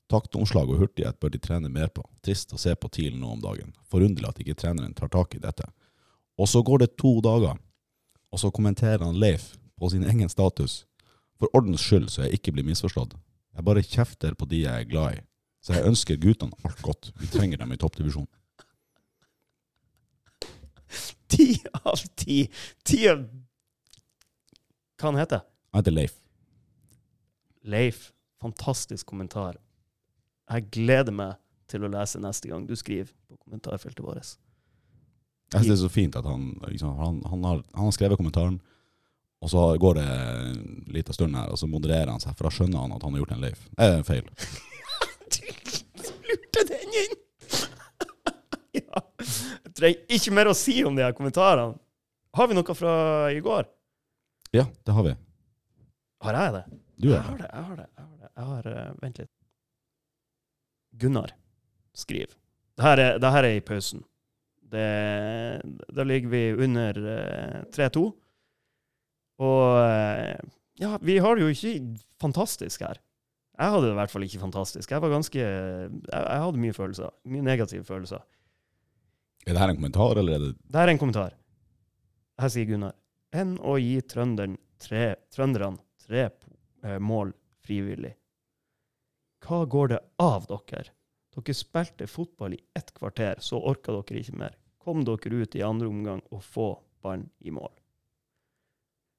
Taktomslag 0.07 0.71
og 0.71 0.79
hurtighet 0.79 1.19
bør 1.19 1.33
de 1.35 1.41
trene 1.43 1.67
mer 1.67 1.91
på. 1.91 2.05
Trist 2.23 2.55
å 2.55 2.61
se 2.63 2.77
på 2.79 2.87
TIL 2.95 3.17
nå 3.19 3.33
om 3.35 3.41
dagen. 3.43 3.73
Forunderlig 3.91 4.31
at 4.31 4.39
ikke 4.45 4.55
treneren 4.63 4.95
tar 4.95 5.11
tak 5.11 5.35
i 5.35 5.43
dette. 5.43 5.67
Og 6.39 6.47
så 6.47 6.63
går 6.63 6.85
det 6.85 6.93
to 6.95 7.17
dager, 7.27 7.59
og 8.31 8.39
så 8.39 8.53
kommenterer 8.55 9.03
han 9.03 9.19
Leif 9.19 9.57
på 9.75 9.91
sin 9.91 10.07
egen 10.07 10.31
status. 10.31 10.85
For 11.39 11.51
ordens 11.59 11.83
skyld 11.83 12.07
så 12.13 12.25
jeg 12.25 12.39
ikke 12.39 12.55
blir 12.55 12.67
misforstått. 12.71 13.19
Jeg 13.59 13.67
bare 13.67 13.83
kjefter 13.83 14.39
på 14.39 14.47
de 14.47 14.63
jeg 14.63 14.85
er 14.85 14.89
glad 14.89 15.19
i. 15.19 15.23
Så 15.65 15.75
jeg 15.75 15.89
ønsker 15.91 16.21
guttene 16.23 16.55
alt 16.65 16.83
godt. 16.83 17.11
Vi 17.19 17.29
trenger 17.33 17.61
dem 17.61 17.73
i 17.75 17.81
toppdivisjon. 17.81 18.29
Ti 21.29 21.49
av 21.85 22.01
ti. 22.17 22.47
Ti 22.87 23.03
av 23.11 23.27
Hva 24.99 25.11
han 25.11 25.19
heter 25.21 25.43
Han 25.45 25.83
heter 25.83 25.95
Leif. 25.95 26.15
Leif. 27.69 28.09
Fantastisk 28.41 29.07
kommentar. 29.07 29.59
Jeg 30.49 30.71
gleder 30.73 31.13
meg 31.13 31.37
til 31.69 31.85
å 31.85 31.91
lese 31.93 32.21
neste 32.23 32.49
gang 32.49 32.65
du 32.65 32.75
skriver 32.79 33.11
på 33.29 33.37
kommentarfeltet 33.43 34.01
vårt. 34.05 34.37
Jeg 35.49 35.65
synes 35.65 35.69
det 35.69 35.75
er 35.75 35.83
så 35.83 35.93
fint 35.93 36.17
at 36.17 36.27
han, 36.29 36.49
liksom, 36.69 36.95
han, 36.97 37.21
han, 37.29 37.45
har, 37.45 37.63
han 37.75 37.89
har 37.89 37.95
skrevet 37.97 38.21
kommentaren, 38.21 38.59
og 39.43 39.53
så 39.53 39.65
går 39.81 39.99
det 39.99 40.07
en 40.07 40.63
liten 40.93 41.17
stund 41.17 41.37
her, 41.37 41.51
og 41.53 41.61
så 41.61 41.69
modererer 41.71 42.11
han 42.13 42.23
seg, 42.23 42.35
for 42.37 42.49
da 42.49 42.55
skjønner 42.55 42.83
han 42.85 42.95
at 42.97 43.05
han 43.05 43.15
har 43.15 43.23
gjort 43.23 43.35
en 43.37 43.45
Leif. 43.45 43.67
Eh, 43.81 44.01
feil. 44.07 44.29
Lurte 46.29 46.65
den 46.69 46.97
inn! 47.03 47.17
ja. 48.81 49.03
Jeg 49.19 49.75
trenger 49.77 50.19
ikke 50.19 50.35
mer 50.37 50.51
å 50.51 50.57
si 50.57 50.77
om 50.87 50.97
de 50.97 51.05
her 51.05 51.17
kommentarene. 51.17 51.79
Har 52.37 52.51
vi 52.51 52.57
noe 52.57 52.77
fra 52.77 52.93
i 53.35 53.41
går? 53.45 53.67
Ja, 54.55 54.67
det 54.85 54.95
har 54.95 55.07
vi. 55.07 55.15
Har 56.25 56.39
jeg 56.39 56.55
det? 56.57 56.65
Du 56.99 57.09
Jeg 57.13 57.23
har 57.23 57.39
det. 57.39 57.49
Jeg 57.53 57.65
har 57.65 57.77
det. 57.77 57.89
Jeg 57.97 58.05
har, 58.05 58.17
det. 58.19 58.31
Jeg 58.35 58.51
har 58.51 58.69
uh, 58.75 59.03
Vent 59.03 59.19
litt. 59.23 59.33
Gunnar 60.99 61.35
skriver. 61.95 62.35
Det 62.79 62.87
her 62.87 63.03
er, 63.03 63.19
det 63.23 63.33
her 63.35 63.47
er 63.47 63.59
i 63.59 63.65
pausen. 63.65 64.05
Det, 64.69 64.87
da 65.95 66.05
ligger 66.05 66.33
vi 66.33 66.43
under 66.67 66.99
uh, 66.99 67.61
3-2. 67.75 68.05
Og 69.39 69.63
uh, 69.79 70.55
ja, 70.79 70.97
vi 71.03 71.19
har 71.23 71.37
det 71.37 71.47
jo 71.47 71.55
ikke 71.55 71.75
fantastisk 72.23 72.83
her. 72.87 73.01
Jeg 73.59 73.75
hadde 73.75 73.89
det 73.89 73.95
i 73.95 73.99
hvert 73.99 74.13
fall 74.13 74.25
ikke 74.27 74.41
fantastisk. 74.43 74.91
Jeg 74.95 75.03
var 75.03 75.11
ganske 75.11 75.39
Jeg, 75.39 75.91
jeg 76.13 76.43
hadde 76.45 76.63
mye 76.63 76.77
følelser. 76.77 77.15
Mye 77.27 77.47
negative 77.47 77.85
følelser. 77.85 78.23
Er 79.47 79.57
det 79.57 79.63
her 79.63 79.73
en 79.73 79.81
kommentar, 79.81 80.21
eller 80.21 80.37
er 80.37 80.45
det 80.45 80.53
Det 80.61 80.79
her 80.79 80.87
er 80.87 80.95
en 80.95 81.01
kommentar. 81.01 81.35
Her 82.39 82.53
sier 82.55 82.69
Gunnar. 82.69 82.95
Enn 83.35 83.57
å 83.59 83.75
gi 83.81 83.99
trønderen 84.09 84.57
tre, 84.81 85.17
trønderne 85.35 85.83
tre 86.05 86.29
eh, 86.29 86.99
mål 87.03 87.33
frivillig. 87.67 88.15
Hva 89.45 89.65
går 89.71 89.93
det 89.95 90.01
av 90.23 90.47
dere? 90.49 90.95
Dere 91.35 91.55
spilte 91.55 92.09
fotball 92.11 92.57
i 92.57 92.63
ett 92.79 92.93
kvarter, 92.97 93.39
så 93.45 93.61
orka 93.61 93.95
dere 93.95 94.23
ikke 94.23 94.39
mer. 94.39 94.57
Kom 94.83 95.05
dere 95.07 95.43
ut 95.43 95.57
i 95.59 95.65
andre 95.67 95.91
omgang 95.91 96.23
og 96.31 96.43
få 96.43 96.71
ballen 97.03 97.29
i 97.41 97.53
mål. 97.55 97.71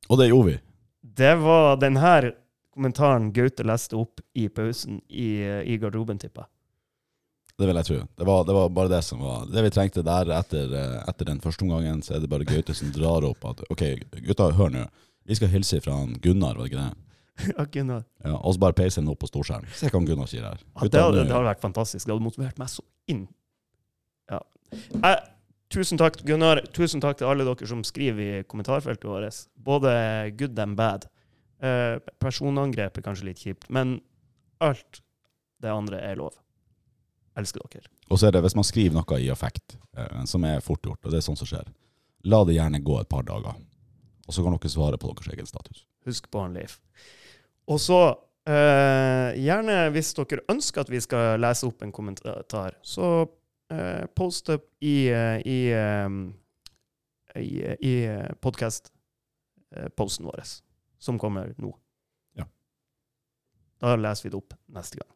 Og 0.09 0.19
det 0.19 0.29
gjorde 0.31 0.49
vi. 0.49 0.57
Det 1.01 1.35
var 1.39 1.77
denne 1.79 2.15
kommentaren 2.79 3.33
Gaute 3.35 3.65
leste 3.67 3.97
opp 3.99 4.23
i 4.39 4.47
pausen 4.49 5.01
i, 5.11 5.43
i 5.43 5.75
garderoben, 5.81 6.19
tipper 6.21 6.45
jeg. 6.45 6.51
Det 7.59 7.67
vil 7.67 7.75
jeg 7.75 7.87
tro. 7.89 7.97
Det 8.15 8.25
var, 8.27 8.45
det 8.47 8.55
var 8.55 8.69
bare 8.71 8.91
det 8.93 9.01
som 9.03 9.19
var 9.19 9.41
Det 9.51 9.63
vi 9.65 9.71
trengte 9.75 10.03
der 10.07 10.29
etter, 10.31 10.71
eh, 10.79 10.93
etter 11.11 11.27
den 11.27 11.41
første 11.43 11.65
omgangen, 11.65 11.99
så 12.05 12.15
er 12.15 12.23
det 12.23 12.29
bare 12.31 12.47
Gaute 12.47 12.75
som 12.77 12.93
drar 12.95 13.27
opp 13.27 13.43
at 13.49 13.65
OK, 13.67 13.83
gutta, 14.29 14.47
hør 14.55 14.71
nå. 14.71 14.85
Vi 15.27 15.35
skal 15.35 15.51
hilse 15.51 15.81
fra 15.83 15.97
Gunnar, 16.23 16.55
var 16.55 16.63
det 16.63 16.71
ikke 16.71 16.85
det? 16.85 17.05
Ja, 17.57 17.65
Gunnar. 17.71 18.05
Ja, 18.23 18.37
og 18.37 18.55
så 18.55 18.63
bare 18.63 18.75
peise 18.79 19.01
den 19.01 19.11
opp 19.11 19.19
på 19.23 19.27
storskjerm. 19.29 19.67
Se 19.75 19.91
hva 19.91 20.01
Gunnar 20.07 20.31
sier 20.31 20.47
her. 20.47 20.63
Ja, 20.63 20.87
det, 20.87 21.03
hadde, 21.03 21.25
det 21.27 21.35
hadde 21.35 21.51
vært 21.51 21.63
fantastisk. 21.63 22.05
Det 22.05 22.15
hadde 22.15 22.25
motivert 22.25 22.59
meg 22.59 22.71
så 22.71 22.83
inn. 23.11 23.25
Ja. 24.31 24.39
Jeg, 24.71 25.21
tusen 25.75 25.99
takk, 25.99 26.19
Gunnar. 26.27 26.63
Tusen 26.75 27.03
takk 27.03 27.19
til 27.19 27.27
alle 27.27 27.47
dere 27.47 27.69
som 27.69 27.83
skriver 27.87 28.39
i 28.39 28.43
kommentarfeltet 28.47 29.07
vårt. 29.07 29.43
Både 29.67 29.93
good 30.39 30.59
and 30.63 30.79
bad. 30.79 31.07
Eh, 31.59 31.97
personangrep 32.23 32.97
er 32.97 33.03
kanskje 33.03 33.27
litt 33.27 33.41
kjipt, 33.43 33.67
men 33.69 33.97
alt 34.63 35.01
det 35.59 35.71
andre 35.71 35.99
er 35.99 36.19
lov. 36.19 36.37
Elsker 37.39 37.63
dere. 37.71 37.91
Og 38.09 38.19
så 38.19 38.27
er 38.27 38.35
det 38.35 38.43
hvis 38.45 38.55
man 38.57 38.67
skriver 38.67 38.95
noe 38.95 39.19
i 39.19 39.29
affekt, 39.31 39.77
eh, 39.97 40.23
som 40.29 40.45
er 40.47 40.63
fort 40.63 40.83
gjort, 40.83 41.03
og 41.03 41.11
det 41.11 41.19
er 41.19 41.25
sånn 41.25 41.39
som 41.39 41.49
skjer, 41.49 41.67
la 42.27 42.43
det 42.47 42.55
gjerne 42.55 42.83
gå 42.83 42.99
et 42.99 43.11
par 43.11 43.27
dager. 43.27 43.59
Og 44.27 44.35
så 44.35 44.45
kan 44.45 44.55
dere 44.55 44.71
svare 44.71 44.99
på 45.01 45.11
deres 45.11 45.33
egen 45.33 45.49
status. 45.49 45.85
Husk 46.07 46.29
på 46.31 46.43
han 46.43 46.55
Leif. 46.55 46.79
Og 47.69 47.79
så 47.81 47.99
eh, 48.47 49.35
gjerne, 49.39 49.81
hvis 49.95 50.13
dere 50.17 50.45
ønsker 50.51 50.85
at 50.85 50.91
vi 50.93 51.01
skal 51.03 51.41
lese 51.41 51.67
opp 51.67 51.83
en 51.83 51.93
kommentar, 51.95 52.77
så 52.85 53.27
eh, 53.73 54.05
post 54.15 54.51
det 54.51 54.59
i, 54.79 55.09
eh, 55.11 55.37
i, 55.43 55.59
eh, 55.75 56.09
i, 57.41 57.51
i 57.83 57.93
podkast-posten 58.41 60.29
vår, 60.29 60.43
som 60.99 61.19
kommer 61.19 61.53
nå. 61.57 61.71
Ja. 62.37 62.45
Da 63.81 63.95
leser 63.99 64.27
vi 64.27 64.33
det 64.33 64.41
opp 64.41 64.55
neste 64.75 64.99
gang. 65.01 65.09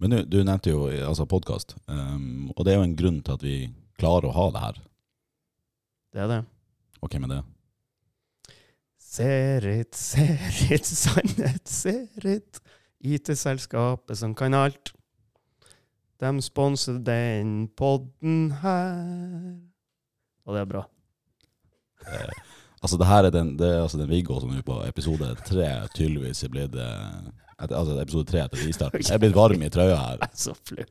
Men 0.00 0.14
du, 0.14 0.18
du 0.24 0.38
nevnte 0.40 0.72
jo 0.72 0.86
eh, 0.88 1.04
altså 1.04 1.26
podkast, 1.28 1.76
um, 1.86 2.48
og 2.54 2.64
det 2.64 2.72
er 2.72 2.80
jo 2.80 2.86
en 2.86 2.96
grunn 2.96 3.20
til 3.24 3.36
at 3.36 3.44
vi 3.44 3.56
klarer 4.00 4.30
å 4.30 4.36
ha 4.36 4.48
det 4.54 4.64
her. 4.64 4.82
Det 6.14 6.24
er 6.24 6.30
det. 6.32 6.42
Og 7.04 7.12
hvem 7.12 7.28
er 7.28 7.34
det? 7.34 7.42
Serit, 9.08 9.96
Serit, 9.96 10.86
sannhet, 10.86 11.68
Serit. 11.68 12.62
IT-selskapet 12.98 14.18
som 14.18 14.34
kan 14.34 14.56
alt. 14.58 14.92
De 16.18 16.30
sponser 16.42 16.98
den 17.06 17.68
podden 17.78 18.50
her. 18.62 19.58
Og 20.48 20.56
det 20.56 20.64
er 20.64 20.70
bra. 20.72 20.84
Altså, 22.82 22.96
det 23.00 23.06
her 23.08 23.26
er 23.26 23.34
den, 23.34 23.56
det 23.58 23.68
er 23.68 23.82
altså 23.82 23.98
den 23.98 24.10
Viggo 24.10 24.38
som 24.40 24.54
er 24.54 24.62
på 24.66 24.78
episode 24.86 25.32
tre 25.46 25.68
tydeligvis 25.96 26.44
er 26.46 26.52
blitt 26.52 26.76
eh, 26.78 27.30
Altså 27.58 27.96
episode 27.98 28.28
tre 28.30 28.44
etter 28.44 28.60
ristart. 28.62 28.94
Jeg 28.94 29.14
er 29.16 29.18
blitt 29.18 29.34
varm 29.34 29.62
i 29.66 29.70
trøya 29.74 29.96
her. 29.98 30.18
Jeg 30.22 30.28
er 30.28 30.38
så 30.38 30.52
flau. 30.68 30.84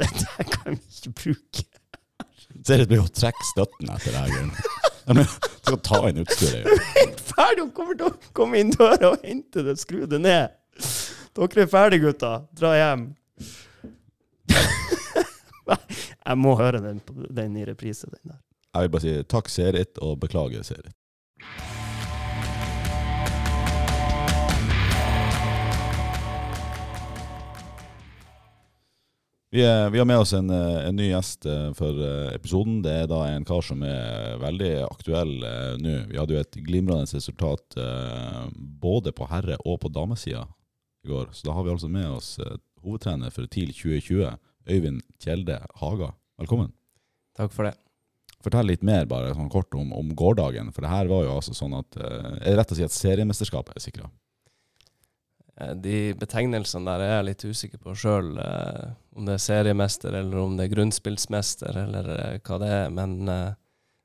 Dette 0.00 0.46
kan 0.48 0.72
vi 0.72 0.78
ikke 0.80 1.12
bruke. 1.20 1.64
Ser 2.64 2.80
ut 2.80 2.88
til 2.88 3.02
å 3.02 3.10
trekke 3.20 3.48
støtten 3.50 3.92
etter 3.92 4.16
det 4.16 4.22
her. 4.22 4.32
Jeg 5.12 5.26
skal 5.28 5.78
ta 5.84 6.00
inn 6.08 6.22
utstyret. 6.24 6.88
Ferdig! 7.34 7.66
Hun 7.66 7.74
kommer 7.76 8.00
til 8.00 8.08
å 8.08 8.32
komme 8.32 8.62
inn 8.62 8.72
døra 8.72 9.12
og 9.12 9.28
hente 9.28 9.66
det, 9.66 9.76
skru 9.82 10.06
det 10.08 10.22
ned. 10.24 10.56
Dere 11.36 11.66
er 11.66 11.68
ferdige, 11.68 12.06
gutta. 12.08 12.32
Dra 12.56 12.72
hjem. 12.78 13.10
Jeg 16.26 16.40
må 16.40 16.56
høre 16.56 16.80
den, 16.80 17.04
den 17.28 17.60
i 17.60 17.68
reprise, 17.68 18.08
den 18.08 18.32
der. 18.32 18.40
Jeg 18.72 18.86
vil 18.86 18.92
bare 18.96 19.04
si 19.04 19.12
takk, 19.28 19.52
Serit, 19.52 20.00
og 20.00 20.16
beklager, 20.24 20.64
Serit. 20.64 20.96
Vi, 29.56 29.62
er, 29.64 29.90
vi 29.90 29.98
har 29.98 30.04
med 30.04 30.18
oss 30.20 30.34
en, 30.36 30.50
eh, 30.52 30.82
en 30.84 30.96
ny 30.98 31.06
gjest 31.08 31.46
eh, 31.48 31.70
for 31.78 31.96
eh, 32.04 32.34
episoden. 32.36 32.82
Det 32.84 32.92
er 32.92 33.06
da 33.08 33.22
en 33.30 33.44
kar 33.48 33.62
som 33.64 33.80
er 33.88 34.34
veldig 34.42 34.72
aktuell 34.84 35.32
eh, 35.48 35.78
nå. 35.80 35.94
Vi 36.10 36.18
hadde 36.20 36.36
jo 36.36 36.42
et 36.42 36.58
glimrende 36.66 37.06
resultat 37.08 37.78
eh, 37.80 38.42
både 38.84 39.14
på 39.16 39.24
herre- 39.30 39.56
og 39.64 39.78
på 39.80 39.88
damesida 39.94 40.42
i 41.06 41.08
går. 41.08 41.32
Så 41.32 41.48
da 41.48 41.54
har 41.56 41.64
vi 41.64 41.72
altså 41.72 41.88
med 41.88 42.04
oss 42.18 42.34
eh, 42.36 42.58
hovedtrener 42.84 43.32
for 43.32 43.48
TIL 43.48 43.72
2020, 43.72 44.36
Øyvind 44.76 45.00
Kjelde 45.24 45.62
Haga. 45.80 46.10
Velkommen. 46.36 46.74
Takk 47.40 47.56
for 47.56 47.70
det. 47.70 47.72
Fortell 48.44 48.68
litt 48.68 48.84
mer 48.84 49.08
bare 49.08 49.32
sånn 49.38 49.48
kort 49.48 49.72
om, 49.72 49.96
om 49.96 50.12
gårsdagen. 50.12 50.68
For 50.76 50.84
det 50.84 50.92
her 50.92 51.08
var 51.08 51.24
jo 51.24 51.32
altså 51.38 51.56
sånn 51.56 51.80
at 51.80 51.96
eh, 51.96 52.32
Er 52.42 52.50
det 52.50 52.58
rett 52.60 52.76
å 52.76 52.80
si 52.82 52.84
at 52.84 52.98
seriemesterskapet 53.00 53.80
er 53.80 53.88
sikra? 53.88 54.12
Eh, 55.60 55.74
De 55.74 55.96
betegnelsene 56.20 56.84
der 56.90 57.04
er 57.06 57.12
jeg 57.16 57.26
litt 57.30 57.44
usikker 57.48 57.78
på 57.82 57.94
sjøl. 57.96 58.32
Om 59.16 59.24
det 59.28 59.34
er 59.38 59.44
seriemester, 59.46 60.14
eller 60.20 60.38
om 60.42 60.56
det 60.58 60.66
er 60.68 60.74
grunnspillsmester, 60.74 61.76
eller 61.86 62.10
eh, 62.16 62.38
hva 62.44 62.58
det 62.62 62.72
er. 62.82 62.90
Men 62.90 63.16
eh, 63.28 63.52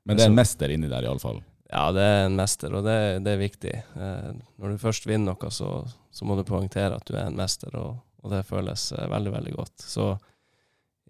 Men 0.06 0.16
det 0.18 0.24
er 0.26 0.32
en 0.32 0.38
mester 0.40 0.72
inni 0.74 0.88
der, 0.90 1.04
iallfall. 1.06 1.42
ja, 1.72 1.84
det 1.92 2.02
er 2.02 2.24
en 2.26 2.34
mester, 2.36 2.72
og 2.74 2.84
det, 2.84 2.96
det 3.24 3.32
er 3.36 3.42
viktig. 3.44 3.74
Eh, 3.96 4.32
Når 4.58 4.72
du 4.74 4.78
først 4.82 5.06
vinner 5.06 5.32
noe, 5.36 5.50
så, 5.50 5.68
så 6.10 6.24
må 6.28 6.36
du 6.36 6.44
poengtere 6.48 6.96
at 6.96 7.06
du 7.08 7.14
er 7.16 7.26
en 7.28 7.36
mester, 7.38 7.74
og, 7.78 8.00
og 8.22 8.30
det 8.32 8.42
føles 8.48 8.88
eh, 8.96 9.06
veldig, 9.12 9.32
veldig 9.36 9.54
godt. 9.56 9.84
Så 9.84 10.08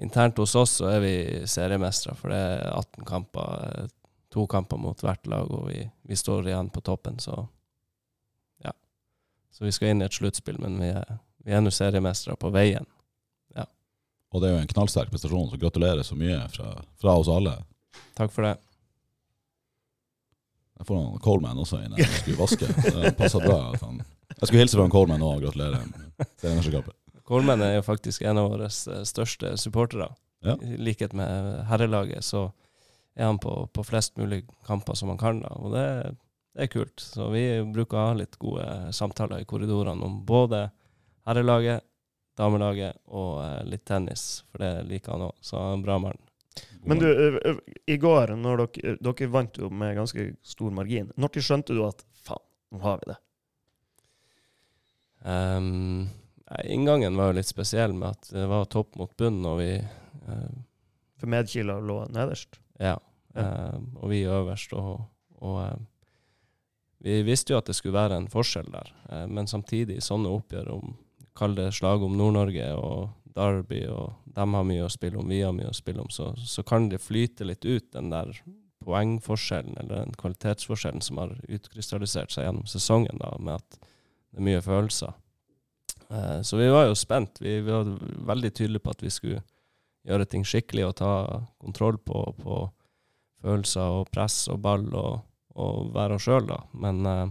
internt 0.02 0.38
hos 0.42 0.54
oss 0.56 0.78
så 0.80 0.86
er 0.90 1.00
vi 1.04 1.14
seriemestere, 1.46 2.14
for 2.18 2.32
det 2.32 2.38
er 2.38 2.70
18 2.74 3.04
kamper. 3.08 3.66
eh, 3.82 3.90
To 4.32 4.46
kamper 4.48 4.78
mot 4.80 4.96
hvert 5.04 5.26
lag, 5.28 5.50
og 5.52 5.66
vi, 5.68 5.82
vi 6.08 6.16
står 6.16 6.46
igjen 6.48 6.70
på 6.72 6.80
toppen, 6.80 7.18
så. 7.20 7.42
Så 9.52 9.66
vi 9.66 9.72
skal 9.72 9.92
inn 9.92 10.02
i 10.02 10.08
et 10.08 10.16
sluttspill, 10.16 10.58
men 10.62 10.78
vi 10.80 10.90
er, 10.96 11.16
vi 11.44 11.52
er 11.52 11.60
nå 11.62 11.70
seriemestere 11.74 12.38
på 12.40 12.50
veien. 12.54 12.88
Og 14.32 14.40
det 14.40 14.48
er 14.48 14.54
jo 14.56 14.62
en 14.62 14.70
knallsterk 14.70 15.12
prestasjon, 15.12 15.50
så 15.50 15.60
gratulerer 15.60 16.04
så 16.06 16.16
mye 16.16 16.38
fra, 16.52 16.72
fra 17.00 17.16
oss 17.20 17.28
alle. 17.28 17.52
Takk 18.16 18.32
for 18.32 18.48
det. 18.48 18.54
Jeg 20.80 20.88
får 20.88 20.98
han 21.02 21.20
Coleman 21.22 21.60
også 21.62 21.82
inn 21.84 21.92
og 21.94 22.00
skulle 22.00 22.38
vaske. 22.40 22.70
Det 22.72 23.12
passer 23.18 23.44
bra 23.44 23.58
at 23.74 23.84
han 23.84 24.00
Jeg 24.00 24.48
skulle 24.48 24.62
hilse 24.64 24.78
fra 24.78 24.86
han 24.86 24.94
Coleman 24.94 25.20
nå 25.22 25.34
og 25.36 25.44
gratulere 25.44 25.82
med 25.84 26.26
seriemesterskapet. 26.40 26.96
Coleman 27.28 27.62
er 27.62 27.76
jo 27.76 27.84
faktisk 27.86 28.24
en 28.26 28.40
av 28.40 28.48
våre 28.50 28.70
største 28.72 29.52
supportere. 29.60 30.08
Ja. 30.42 30.56
I 30.64 30.80
likhet 30.80 31.12
med 31.14 31.62
herrelaget, 31.68 32.24
så 32.26 32.48
er 33.14 33.28
han 33.28 33.38
på, 33.38 33.52
på 33.70 33.84
flest 33.86 34.16
mulig 34.18 34.42
kamper 34.66 34.96
som 34.98 35.12
han 35.12 35.20
kan. 35.20 35.44
Da. 35.44 35.52
Og 35.60 35.76
det, 35.76 35.84
det 36.52 36.66
er 36.66 36.72
kult. 36.72 37.00
Så 37.00 37.28
vi 37.32 37.44
bruker 37.72 37.98
å 37.98 38.06
ha 38.10 38.18
litt 38.18 38.36
gode 38.40 38.66
samtaler 38.94 39.42
i 39.42 39.48
korridorene 39.48 40.04
om 40.06 40.20
både 40.26 40.66
herrelaget, 41.28 41.84
damelaget 42.38 42.98
og 43.12 43.42
eh, 43.44 43.60
litt 43.68 43.84
tennis, 43.88 44.44
for 44.50 44.64
det 44.64 44.72
liker 44.90 45.14
han 45.14 45.26
òg. 45.28 45.34
Så 45.40 45.58
han 45.58 45.74
er 45.74 45.78
en 45.78 45.84
bra 45.86 45.98
mann. 46.02 46.22
Men 46.84 46.98
du, 46.98 47.06
i 47.88 47.96
går, 47.96 48.34
når 48.36 48.64
dere, 48.64 48.96
dere 49.00 49.28
vant 49.32 49.60
jo 49.60 49.70
med 49.70 49.94
ganske 49.96 50.32
stor 50.44 50.72
margin, 50.74 51.12
når 51.16 51.38
skjønte 51.40 51.76
du 51.76 51.84
at 51.86 52.02
faen, 52.24 52.42
nå 52.74 52.82
har 52.82 52.98
vi 53.00 53.12
det? 53.12 53.20
Um, 55.22 56.10
inngangen 56.66 57.16
var 57.16 57.30
jo 57.30 57.38
litt 57.38 57.48
spesiell 57.48 57.94
med 57.94 58.10
at 58.10 58.32
det 58.34 58.44
var 58.50 58.66
topp 58.68 58.98
mot 58.98 59.12
bunn, 59.16 59.38
og 59.46 59.60
vi 59.62 59.70
uh, 59.78 60.52
For 61.22 61.30
Medkila 61.30 61.78
lå 61.78 62.02
nederst. 62.10 62.58
Ja. 62.82 62.98
Ja. 63.34 63.40
Eh, 63.40 63.80
og 63.94 64.10
vi 64.10 64.22
øverst. 64.22 64.72
Og, 64.72 65.04
og 65.40 65.62
eh, 65.64 65.78
vi 67.02 67.22
visste 67.26 67.54
jo 67.54 67.58
at 67.58 67.66
det 67.66 67.74
skulle 67.74 67.98
være 67.98 68.20
en 68.20 68.30
forskjell 68.30 68.70
der. 68.70 68.92
Eh, 69.10 69.26
men 69.26 69.50
samtidig, 69.50 70.02
sånne 70.04 70.30
oppgjør 70.30 70.76
om 70.76 70.94
Kall 71.32 71.54
det 71.56 71.70
slag 71.72 72.02
om 72.04 72.12
Nord-Norge 72.12 72.66
og 72.76 73.14
Derby, 73.32 73.86
og 73.88 74.34
de 74.36 74.44
har 74.44 74.66
mye 74.68 74.82
å 74.84 74.90
spille 74.92 75.16
om, 75.16 75.30
vi 75.32 75.38
har 75.40 75.54
mye 75.56 75.70
å 75.70 75.76
spille 75.76 76.02
om, 76.02 76.10
så, 76.12 76.26
så 76.36 76.60
kan 76.68 76.90
det 76.92 77.00
flyte 77.00 77.46
litt 77.48 77.64
ut 77.64 77.86
den 77.94 78.10
der 78.12 78.34
poengforskjellen, 78.84 79.78
eller 79.80 80.02
den 80.02 80.12
kvalitetsforskjellen 80.20 81.00
som 81.00 81.22
har 81.22 81.32
utkrystallisert 81.48 82.34
seg 82.34 82.44
gjennom 82.44 82.68
sesongen, 82.68 83.16
da, 83.22 83.32
med 83.40 83.62
at 83.62 83.78
det 83.80 84.42
er 84.42 84.46
mye 84.50 84.60
følelser. 84.64 85.16
Eh, 86.12 86.38
så 86.44 86.60
vi 86.60 86.68
var 86.68 86.90
jo 86.90 87.00
spent. 87.00 87.40
Vi, 87.40 87.56
vi, 87.60 87.72
var 87.72 87.96
veldig 88.34 88.52
tydelige 88.52 88.84
på 88.84 88.92
at 88.92 89.02
vi 89.02 89.12
skulle 89.16 89.42
gjøre 90.08 90.28
ting 90.28 90.44
skikkelig 90.44 90.88
og 90.90 90.96
ta 91.00 91.12
kontroll 91.62 91.96
på, 91.96 92.26
på 92.42 92.62
følelser 93.42 94.00
og 94.02 94.10
press 94.12 94.44
og 94.52 94.60
ball 94.64 94.88
og, 94.92 95.22
og 95.54 95.90
være 95.94 96.16
oss 96.16 96.26
sjøl, 96.26 96.46
da. 96.48 96.60
Men 96.72 97.06
eh, 97.06 97.26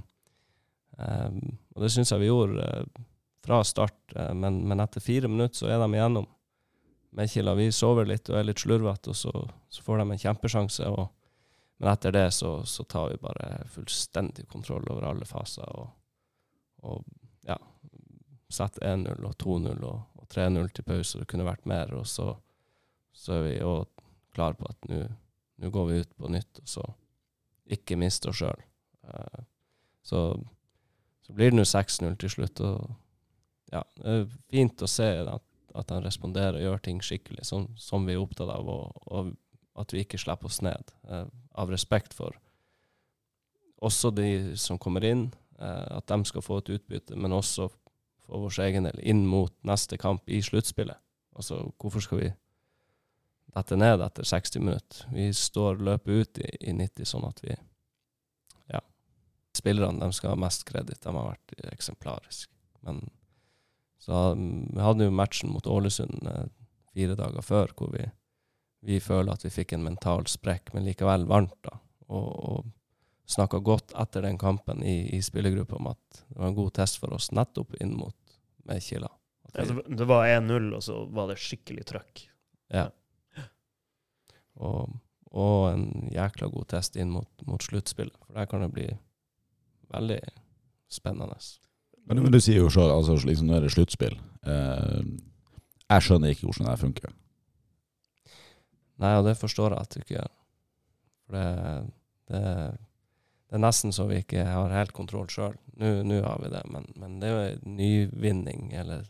eh, 0.97 1.39
Og 1.75 1.85
det 1.85 1.91
syns 1.93 2.11
jeg 2.13 2.21
vi 2.21 2.29
gjorde 2.29 2.65
eh, 2.65 3.07
fra 3.45 3.63
start, 3.65 3.97
eh, 4.15 4.33
men, 4.33 4.61
men, 4.67 4.83
etter 4.83 5.03
fire 5.03 5.31
minutter 5.31 5.63
så 5.63 5.71
er 5.71 5.81
de 5.81 5.89
igjennom. 5.95 6.27
Medkila, 7.17 7.55
vi 7.57 7.71
sover 7.75 8.07
litt 8.07 8.29
og 8.31 8.37
er 8.39 8.45
litt 8.47 8.61
slurvete, 8.61 9.11
og 9.11 9.17
så, 9.17 9.33
så, 9.69 9.83
får 9.83 9.99
de 9.99 10.05
en 10.05 10.21
kjempesjanse. 10.21 10.91
Og, 10.91 11.09
men 11.81 11.91
etter 11.91 12.13
det 12.15 12.27
så, 12.37 12.53
så, 12.69 12.85
tar 12.87 13.09
vi 13.11 13.23
bare 13.23 13.65
fullstendig 13.73 14.47
kontroll 14.51 14.85
over 14.93 15.09
alle 15.09 15.27
faser. 15.27 15.67
Og, 15.75 15.89
og 16.87 17.03
ja, 17.49 17.57
setter 18.51 18.93
1-0 18.93 19.27
og 19.27 19.35
2-0 19.43 19.83
og, 19.89 20.21
og 20.21 20.29
3-0 20.31 20.71
til 20.71 20.87
pause. 20.87 21.19
Det 21.19 21.27
kunne 21.27 21.49
vært 21.49 21.67
mer. 21.67 21.91
Og 21.97 22.07
så, 22.07 22.29
så 23.11 23.41
er 23.41 23.45
vi 23.49 23.59
òg 23.65 23.89
klare 24.31 24.55
på 24.55 24.69
at 24.69 24.87
nå 25.61 25.69
går 25.73 25.89
vi 25.89 25.99
ut 26.05 26.13
på 26.15 26.29
nytt, 26.31 26.61
og 26.63 26.69
så 26.69 26.85
ikke 27.71 27.99
miste 27.99 28.31
oss 28.31 28.41
sjøl. 28.41 28.65
Uh, 29.07 29.45
så, 30.05 30.25
så 31.25 31.35
blir 31.37 31.53
det 31.53 31.59
nå 31.59 31.67
6-0 31.67 32.17
til 32.21 32.33
slutt. 32.33 32.61
og 32.65 32.91
ja, 33.71 33.85
det 34.01 34.17
er 34.17 34.27
fint 34.51 34.83
å 34.83 34.89
se 34.89 35.07
at 35.21 35.45
at 35.77 35.91
han 35.93 36.05
responderer 36.05 36.59
og 36.59 36.65
gjør 36.65 36.83
ting 36.85 37.01
skikkelig, 37.03 37.45
som, 37.47 37.67
som 37.79 38.05
vi 38.07 38.15
er 38.15 38.21
opptatt 38.21 38.51
av, 38.51 38.67
og, 38.67 39.03
og, 39.11 39.33
at 39.79 39.93
vi 39.95 40.03
ikke 40.03 40.19
slipper 40.19 40.49
oss 40.49 40.59
ned. 40.65 40.91
Eh, 41.07 41.27
av 41.55 41.71
respekt 41.71 42.15
for 42.15 42.35
også 43.81 44.11
de 44.13 44.57
som 44.59 44.79
kommer 44.81 45.05
inn, 45.07 45.29
eh, 45.57 45.85
at 45.95 46.11
de 46.11 46.27
skal 46.27 46.43
få 46.43 46.59
et 46.61 46.73
utbytte, 46.75 47.15
men 47.15 47.33
også 47.33 47.69
for 47.71 48.45
vår 48.45 48.59
egen 48.67 48.87
del 48.89 48.99
inn 48.99 49.23
mot 49.27 49.53
neste 49.67 49.97
kamp 50.01 50.27
i 50.29 50.41
sluttspillet. 50.43 50.99
Altså, 51.39 51.63
hvorfor 51.79 52.03
skal 52.03 52.21
vi 52.21 52.29
dette 53.55 53.75
ned 53.75 54.01
etter 54.01 54.27
60 54.27 54.63
minutter? 54.63 55.05
Vi 55.13 55.27
står 55.35 55.81
løpet 55.83 56.11
ut 56.11 56.41
i, 56.41 56.49
i 56.69 56.75
90, 56.77 57.07
sånn 57.13 57.27
at 57.27 57.43
vi 57.43 57.55
Ja. 58.71 58.81
Spillerne 59.57 59.99
de 59.99 60.15
skal 60.15 60.35
ha 60.35 60.39
mest 60.39 60.63
kreditt. 60.67 61.03
De 61.03 61.15
har 61.15 61.33
vært 61.33 61.55
eksemplariske. 61.73 62.53
Men 62.87 63.03
så 64.01 64.31
um, 64.31 64.67
vi 64.73 64.81
hadde 64.81 65.05
jo 65.05 65.13
matchen 65.13 65.51
mot 65.53 65.67
Ålesund 65.67 66.27
eh, 66.27 66.45
fire 66.93 67.15
dager 67.15 67.43
før, 67.45 67.73
hvor 67.77 67.91
vi, 67.93 68.07
vi, 68.87 68.99
føler 68.99 69.35
at 69.35 69.45
vi 69.45 69.51
fikk 69.53 69.75
en 69.75 69.83
mental 69.85 70.25
sprekk, 70.27 70.73
men 70.73 70.87
likevel 70.87 71.27
vant, 71.29 71.53
da. 71.67 71.75
Og, 72.09 72.29
og 72.31 72.71
snakka 73.29 73.61
godt 73.63 73.93
etter 74.01 74.25
den 74.25 74.39
kampen 74.41 74.81
i, 74.83 75.03
i 75.15 75.21
spillergruppa 75.23 75.77
om 75.77 75.91
at 75.93 76.23
det 76.23 76.39
var 76.39 76.49
en 76.49 76.57
god 76.57 76.73
test 76.79 76.97
for 76.99 77.13
oss 77.15 77.29
nettopp 77.31 77.77
inn 77.79 77.93
mot 77.99 78.17
Kila. 78.81 79.09
Det 79.51 80.05
var 80.07 80.27
1-0, 80.31 80.67
og 80.77 80.83
så 80.85 80.97
var 81.11 81.31
det 81.31 81.39
skikkelig 81.41 81.85
trøkk. 81.89 82.25
Ja. 82.71 82.87
Og, 84.61 84.93
og, 85.31 85.55
en 85.71 86.11
jækla 86.13 86.51
god 86.53 86.69
test 86.73 86.99
inn 86.99 87.11
mot, 87.13 87.29
mot 87.47 87.63
sluttspillet, 87.63 88.17
for 88.27 88.37
der 88.37 88.49
kan 88.51 88.65
det 88.65 88.71
bli 88.75 88.87
veldig 89.91 90.19
spennende. 90.91 91.39
Men, 92.05 92.21
men, 92.21 92.31
du 92.33 92.39
sier 92.41 92.61
jo 92.61 92.69
sjøl, 92.73 92.91
altså, 92.91 93.17
liksom, 93.27 93.49
nå 93.49 93.57
er 93.57 93.65
det 93.65 93.73
sluttspill. 93.73 94.17
Eh, 94.45 95.01
jeg 95.91 96.05
skjønner 96.05 96.33
ikke 96.33 96.47
hvordan 96.49 96.69
det 96.69 96.77
funker. 96.81 97.17
Nei, 99.01 99.15
og 99.17 99.25
det 99.25 99.39
forstår 99.39 99.73
jeg 99.73 99.87
at 99.87 99.95
du 99.95 100.03
ikke 100.03 100.15
gjør. 100.19 100.31
For 101.25 101.37
det, 101.37 101.47
det, 102.31 102.43
det, 103.49 103.55
er 103.57 103.63
nesten 103.65 103.95
så 103.95 104.05
vi 104.09 104.21
ikke 104.21 104.45
har 104.45 104.75
helt 104.75 104.93
kontroll 104.95 105.29
sjøl. 105.31 105.57
Nå 105.81 106.21
har 106.21 106.43
vi 106.43 106.51
det, 106.53 106.61
men, 106.69 106.85
men, 107.01 107.17
det 107.21 107.29
er 107.29 107.33
jo 107.33 107.43
en 107.55 107.75
nyvinning 107.79 108.69
eller 108.77 109.07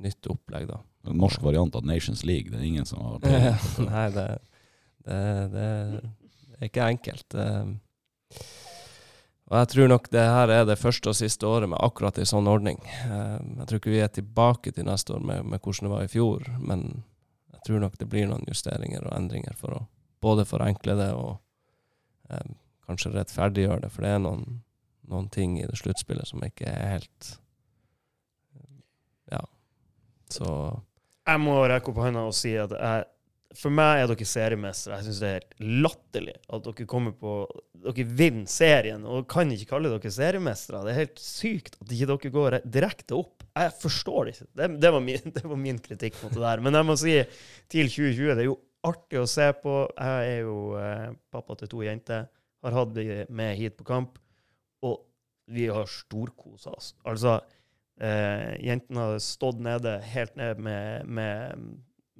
nytt 0.00 0.28
opplegg, 0.32 0.68
da. 0.68 0.80
En 1.08 1.16
norsk 1.20 1.42
variant 1.44 1.74
av 1.76 1.86
Nations 1.88 2.22
League, 2.28 2.52
det 2.52 2.60
er 2.60 2.68
ingen 2.68 2.88
som 2.88 3.00
har 3.04 3.22
Nei, 3.88 4.06
det, 4.12 4.26
det, 5.06 5.20
det, 5.54 5.68
er 6.58 6.68
ikke 6.68 6.88
enkelt. 6.96 7.36
Og 9.50 9.56
jeg 9.58 9.68
tror 9.72 9.88
nok 9.90 10.08
det 10.14 10.22
her 10.22 10.52
er 10.54 10.66
det 10.68 10.78
første 10.78 11.10
og 11.10 11.16
siste 11.18 11.46
året 11.46 11.66
med 11.72 11.80
akkurat 11.82 12.18
en 12.22 12.28
sånn 12.28 12.48
ordning. 12.50 12.78
Eh, 12.86 13.38
jeg 13.58 13.66
tror 13.66 13.80
ikke 13.80 13.94
vi 13.96 14.02
er 14.04 14.12
tilbake 14.14 14.70
til 14.76 14.86
neste 14.86 15.16
år 15.16 15.24
med, 15.26 15.48
med, 15.50 15.58
hvordan 15.58 15.88
det 15.88 15.94
var 15.96 16.04
i 16.06 16.12
fjor, 16.12 16.44
men 16.62 16.84
jeg 17.56 17.64
tror 17.66 17.82
nok 17.82 17.96
det 17.98 18.08
blir 18.12 18.30
noen 18.30 18.46
justeringer 18.46 19.08
og 19.08 19.16
endringer 19.16 19.58
for 19.58 19.74
å 19.74 19.80
både 20.22 20.46
forenkle 20.46 20.94
det 21.00 21.10
og 21.18 21.40
eh, 22.30 22.52
kanskje 22.86 23.10
rettferdiggjøre 23.16 23.88
det, 23.88 23.90
for 23.90 24.06
det 24.06 24.14
er 24.14 24.22
noen, 24.22 24.60
noen 25.10 25.26
ting 25.34 25.58
i 25.58 25.66
det 25.66 25.80
sluttspillet 25.82 26.30
som 26.30 26.46
ikke 26.46 26.70
er 26.70 26.98
helt 26.98 27.36
Ja. 29.30 29.42
Så 30.30 30.46
Jeg 31.26 31.42
må 31.42 31.58
rekke 31.66 31.90
opp 31.90 31.98
hånda 32.04 32.22
og 32.30 32.36
si 32.38 32.54
at 32.58 32.70
jeg 32.70 33.10
for 33.58 33.74
meg 33.74 34.02
er 34.04 34.10
dere 34.10 34.26
seriemestere. 34.28 34.98
Jeg 35.00 35.06
syns 35.08 35.20
det 35.22 35.30
er 35.34 35.46
latterlig 35.82 36.36
at 36.46 36.64
dere 36.66 36.86
kommer 36.90 37.14
på 37.18 37.34
Dere 37.80 38.04
vinner 38.04 38.50
serien 38.50 39.06
og 39.08 39.24
kan 39.30 39.48
ikke 39.54 39.70
kalle 39.72 39.90
dere 39.90 40.12
seriemestere. 40.12 40.82
Det 40.84 40.92
er 40.92 40.98
helt 40.98 41.22
sykt 41.22 41.78
at 41.80 41.94
ikke 41.96 42.10
dere 42.12 42.32
går 42.34 42.56
direkte 42.68 43.16
opp. 43.16 43.46
Jeg 43.56 43.72
forstår 43.80 44.28
det 44.28 44.34
ikke. 44.34 44.48
Det, 44.60 44.68
det, 44.84 44.92
var, 44.94 45.04
min, 45.04 45.32
det 45.36 45.44
var, 45.44 45.60
min, 45.60 45.80
kritikk 45.82 46.18
mot 46.22 46.34
det 46.36 46.44
der. 46.44 46.64
Men 46.66 46.78
jeg 46.78 46.88
må 46.90 46.98
si 47.00 47.16
til 47.72 47.90
2020 47.90 48.34
Det 48.34 48.44
er 48.44 48.50
jo 48.50 48.58
artig 48.86 49.22
å 49.22 49.28
se 49.30 49.48
på. 49.64 49.76
Jeg 49.96 50.34
er 50.36 50.42
jo 50.44 50.58
eh, 50.78 51.06
pappa 51.32 51.56
til 51.58 51.72
to 51.72 51.82
jenter. 51.86 52.28
Har 52.60 52.76
hatt 52.76 52.94
de 52.94 53.24
med 53.32 53.56
hit 53.58 53.78
på 53.80 53.88
kamp. 53.88 54.20
Og 54.86 55.00
vi 55.50 55.66
har 55.72 55.88
storkosa 55.90 56.76
oss. 56.76 56.92
Altså, 57.08 57.40
eh, 57.98 58.60
jentene 58.62 59.08
har 59.08 59.22
stått 59.24 59.58
nede, 59.64 59.98
helt 60.12 60.36
ned 60.38 60.60
med, 60.62 61.08
med 61.08 61.70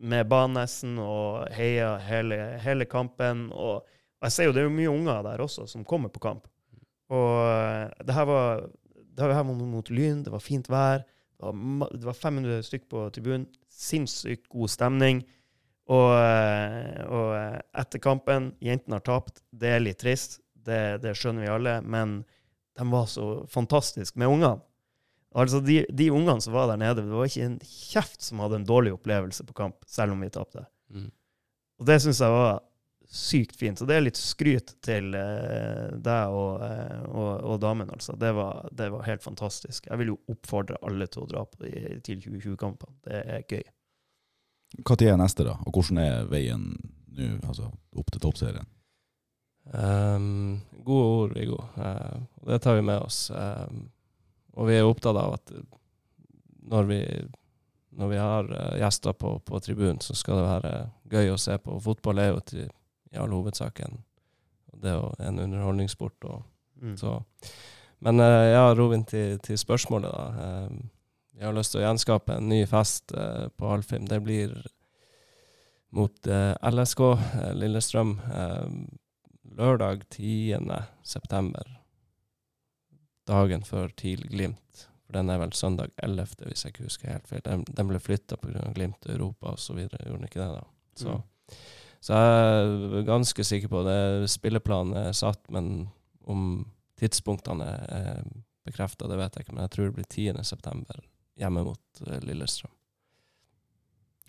med 0.00 0.28
Banessen 0.30 0.98
og 1.02 1.50
heia 1.54 1.94
hele, 2.06 2.38
hele 2.64 2.86
kampen. 2.88 3.48
Og, 3.52 3.86
jeg 4.24 4.34
ser 4.34 4.48
jo 4.48 4.54
det 4.56 4.64
er 4.64 4.72
mye 4.72 4.92
unger 4.92 5.22
der 5.24 5.42
også 5.44 5.66
som 5.68 5.84
kommer 5.88 6.12
på 6.12 6.22
kamp. 6.24 6.48
Og 7.10 7.32
uh, 7.42 7.88
det 8.06 8.14
her 8.14 8.28
var, 8.28 8.64
det 8.94 9.26
her 9.26 9.34
var 9.34 9.52
mot 9.52 9.90
Lyn, 9.90 10.22
det 10.24 10.32
var 10.32 10.44
fint 10.44 10.68
vær. 10.70 11.04
Det 11.40 11.48
var, 11.48 11.92
det 11.92 12.06
var 12.06 12.16
500 12.16 12.64
stykk 12.68 12.88
på 12.92 13.04
tribunen. 13.14 13.48
Sinnssykt 13.68 14.48
god 14.52 14.72
stemning. 14.72 15.22
Og, 15.90 16.10
uh, 16.14 17.00
og 17.10 17.30
uh, 17.34 17.60
etter 17.82 18.02
kampen 18.02 18.52
Jentene 18.62 19.00
har 19.00 19.06
tapt. 19.08 19.42
Det 19.50 19.74
er 19.74 19.84
litt 19.84 20.00
trist, 20.02 20.38
det, 20.54 21.00
det 21.04 21.16
skjønner 21.18 21.46
vi 21.46 21.54
alle. 21.54 21.78
Men 21.82 22.20
de 22.78 22.86
var 22.92 23.08
så 23.10 23.30
fantastiske 23.50 24.20
med 24.20 24.30
ungene. 24.30 24.60
Altså, 25.30 25.60
de, 25.62 25.84
de 25.94 26.08
ungene 26.10 26.42
som 26.42 26.54
var 26.56 26.66
der 26.70 26.80
nede, 26.80 27.04
det 27.04 27.14
var 27.14 27.28
ikke 27.28 27.46
en 27.46 27.60
kjeft 27.62 28.24
som 28.24 28.42
hadde 28.42 28.60
en 28.60 28.66
dårlig 28.66 28.96
opplevelse 28.96 29.46
på 29.46 29.54
kamp, 29.54 29.78
selv 29.86 30.16
om 30.16 30.24
vi 30.24 30.30
tapte. 30.34 30.64
Mm. 30.90 31.10
Og 31.80 31.86
det 31.86 32.00
syns 32.02 32.20
jeg 32.20 32.34
var 32.34 32.58
sykt 33.10 33.56
fint. 33.56 33.78
Så 33.78 33.86
det 33.86 33.96
er 33.96 34.04
litt 34.04 34.18
skryt 34.18 34.74
til 34.86 35.14
eh, 35.18 35.90
deg 36.02 36.34
og, 36.34 36.62
eh, 36.66 37.04
og, 37.10 37.30
og 37.52 37.60
damen, 37.62 37.90
altså. 37.90 38.14
Det 38.18 38.30
var, 38.36 38.66
det 38.74 38.90
var, 38.94 39.06
helt 39.06 39.22
fantastisk. 39.22 39.86
Jeg 39.86 40.02
vil 40.02 40.12
jo 40.12 40.18
oppfordre 40.30 40.78
alle 40.86 41.06
til 41.10 41.24
å 41.24 41.30
dra 41.30 41.44
på 41.46 41.62
de 41.64 42.00
til 42.06 42.22
2020-kampene. 42.26 42.98
Det 43.06 43.22
er 43.22 43.46
gøy. 43.46 43.64
Når 44.86 45.06
er 45.06 45.16
neste, 45.18 45.46
da? 45.46 45.56
Og 45.66 45.74
hvordan 45.74 45.98
er 45.98 46.28
veien 46.30 46.66
nå, 47.10 47.32
altså 47.42 47.72
opp 47.98 48.12
til 48.14 48.22
toppserien? 48.22 48.68
Um, 49.70 50.60
gode 50.86 51.08
ord, 51.08 51.34
Viggo. 51.34 51.58
Uh, 51.74 52.22
det 52.46 52.60
tar 52.62 52.78
vi 52.78 52.84
med 52.86 53.02
oss. 53.02 53.24
Um, 53.34 53.88
og 54.56 54.68
vi 54.68 54.76
er 54.78 54.86
opptatt 54.88 55.18
av 55.18 55.36
at 55.36 55.52
når 56.70 56.84
vi, 56.84 57.00
når 57.98 58.08
vi 58.08 58.20
har 58.20 58.50
uh, 58.50 58.78
gjester 58.78 59.12
på, 59.12 59.38
på 59.38 59.60
tribunen, 59.60 60.00
så 60.00 60.14
skal 60.14 60.40
det 60.40 60.46
være 60.48 60.74
gøy 61.10 61.32
å 61.34 61.40
se 61.40 61.56
på. 61.58 61.78
Fotball 61.82 62.22
er 62.22 62.32
jo 62.32 62.40
til, 62.52 62.70
i 63.10 63.18
all 63.18 63.34
hovedsak 63.34 63.82
en, 63.86 64.00
det 64.80 64.94
er 64.94 65.26
en 65.26 65.42
underholdningssport. 65.42 66.28
Og, 66.30 66.42
mm. 66.82 66.96
så. 67.00 67.18
Men 68.06 68.22
uh, 68.22 68.46
ja, 68.50 68.64
Rovin, 68.74 69.04
til, 69.08 69.38
til 69.44 69.58
spørsmålet, 69.60 70.12
da. 70.12 70.66
Uh, 70.68 70.88
jeg 71.40 71.48
har 71.48 71.56
lyst 71.56 71.72
til 71.72 71.80
å 71.80 71.86
gjenskape 71.86 72.36
en 72.36 72.50
ny 72.52 72.58
fest 72.68 73.14
på 73.56 73.68
Alfheim. 73.72 74.04
Det 74.04 74.18
blir 74.20 74.50
mot 75.96 76.28
LSK 76.28 77.00
Lillestrøm 77.56 78.12
lørdag 79.56 80.04
10. 80.12 80.60
dagen 83.30 83.64
før 83.66 83.92
TIL 83.96 84.26
Glimt. 84.30 84.86
For 85.06 85.18
den 85.18 85.30
er 85.32 85.40
vel 85.42 85.52
søndag 85.58 85.90
11., 86.02 86.44
hvis 86.46 86.64
jeg 86.64 86.74
ikke 86.74 86.86
husker 86.86 87.10
helt 87.10 87.30
feil. 87.30 87.42
Den, 87.46 87.64
den 87.66 87.88
ble 87.90 87.98
flytta 88.02 88.38
pga. 88.38 88.68
Glimt 88.76 89.08
Europa 89.10 89.54
osv., 89.56 89.80
gjorde 89.86 90.18
den 90.18 90.28
ikke 90.28 90.42
det? 90.42 90.50
da? 90.54 90.66
Så, 91.00 91.16
mm. 91.16 91.56
så, 91.98 92.18
jeg 92.18 93.00
er 93.00 93.08
ganske 93.08 93.46
sikker 93.46 93.72
på 93.72 93.82
det. 93.88 93.98
Spilleplanen 94.30 95.00
er 95.00 95.16
satt, 95.16 95.42
men 95.50 95.88
om 96.30 96.44
tidspunktene 97.00 97.66
er 97.90 98.22
bekrefta, 98.68 99.08
det 99.10 99.18
vet 99.18 99.34
jeg 99.34 99.46
ikke. 99.46 99.56
Men 99.56 99.66
jeg 99.66 99.74
tror 99.74 99.88
det 99.88 99.96
blir 99.98 100.10
10.9. 100.36 101.00
hjemme 101.40 101.64
mot 101.66 102.04
uh, 102.06 102.18
Lillestrøm. 102.28 102.74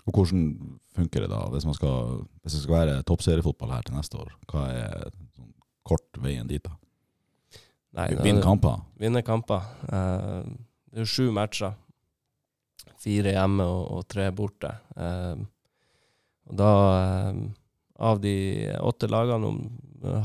Og 0.09 0.17
hvordan 0.17 0.45
funker 0.95 1.21
det 1.21 1.29
da, 1.29 1.43
hvis, 1.53 1.65
man 1.69 1.77
skal, 1.77 2.23
hvis 2.41 2.55
det 2.57 2.63
skal 2.63 2.77
være 2.79 3.01
toppseriefotball 3.05 3.75
her 3.75 3.85
til 3.85 3.99
neste 3.99 4.17
år? 4.17 4.31
Hva 4.49 4.63
er 4.73 5.11
sånn 5.35 5.51
kort 5.85 6.17
veien 6.23 6.49
dit, 6.49 6.63
da? 6.65 6.73
Vinne 7.91 8.41
kamper? 8.41 8.82
vinne 8.99 9.21
kamper. 9.21 9.63
Uh, 9.91 10.43
det 10.91 11.04
er 11.04 11.10
sju 11.10 11.32
matcher. 11.36 11.75
Fire 13.01 13.34
hjemme 13.36 13.65
og, 13.67 13.82
og 13.97 14.06
tre 14.12 14.30
borte. 14.36 14.71
Uh, 14.95 15.41
og 16.49 16.60
da, 16.62 16.69
uh, 16.71 17.41
av 18.12 18.21
de 18.23 18.36
åtte 18.80 19.10
lagene, 19.12 19.51
om, 19.51 19.60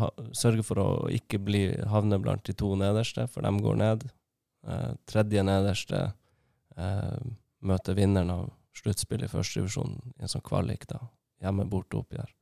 ha, 0.01 0.11
sørge 0.37 0.65
for 0.67 0.81
å 0.81 0.91
ikke 1.13 1.41
bli, 1.43 1.65
havne 1.91 2.21
blant 2.23 2.47
de 2.47 2.55
to 2.57 2.71
nederste, 2.79 3.27
for 3.33 3.45
de 3.45 3.53
går 3.63 3.83
ned. 3.83 4.07
Tredje 5.07 5.43
nederste 5.47 5.99
møter 7.63 7.95
vinneren 7.95 8.33
av 8.33 8.49
sluttspillet 8.75 9.29
i 9.29 9.31
første 9.31 9.61
divisjon 9.61 9.95
i 10.17 10.25
en 10.25 10.33
sånn 10.33 10.45
kvalik, 10.47 10.89
da. 10.91 10.99
Hjemme-borte-oppgjør. 11.45 12.33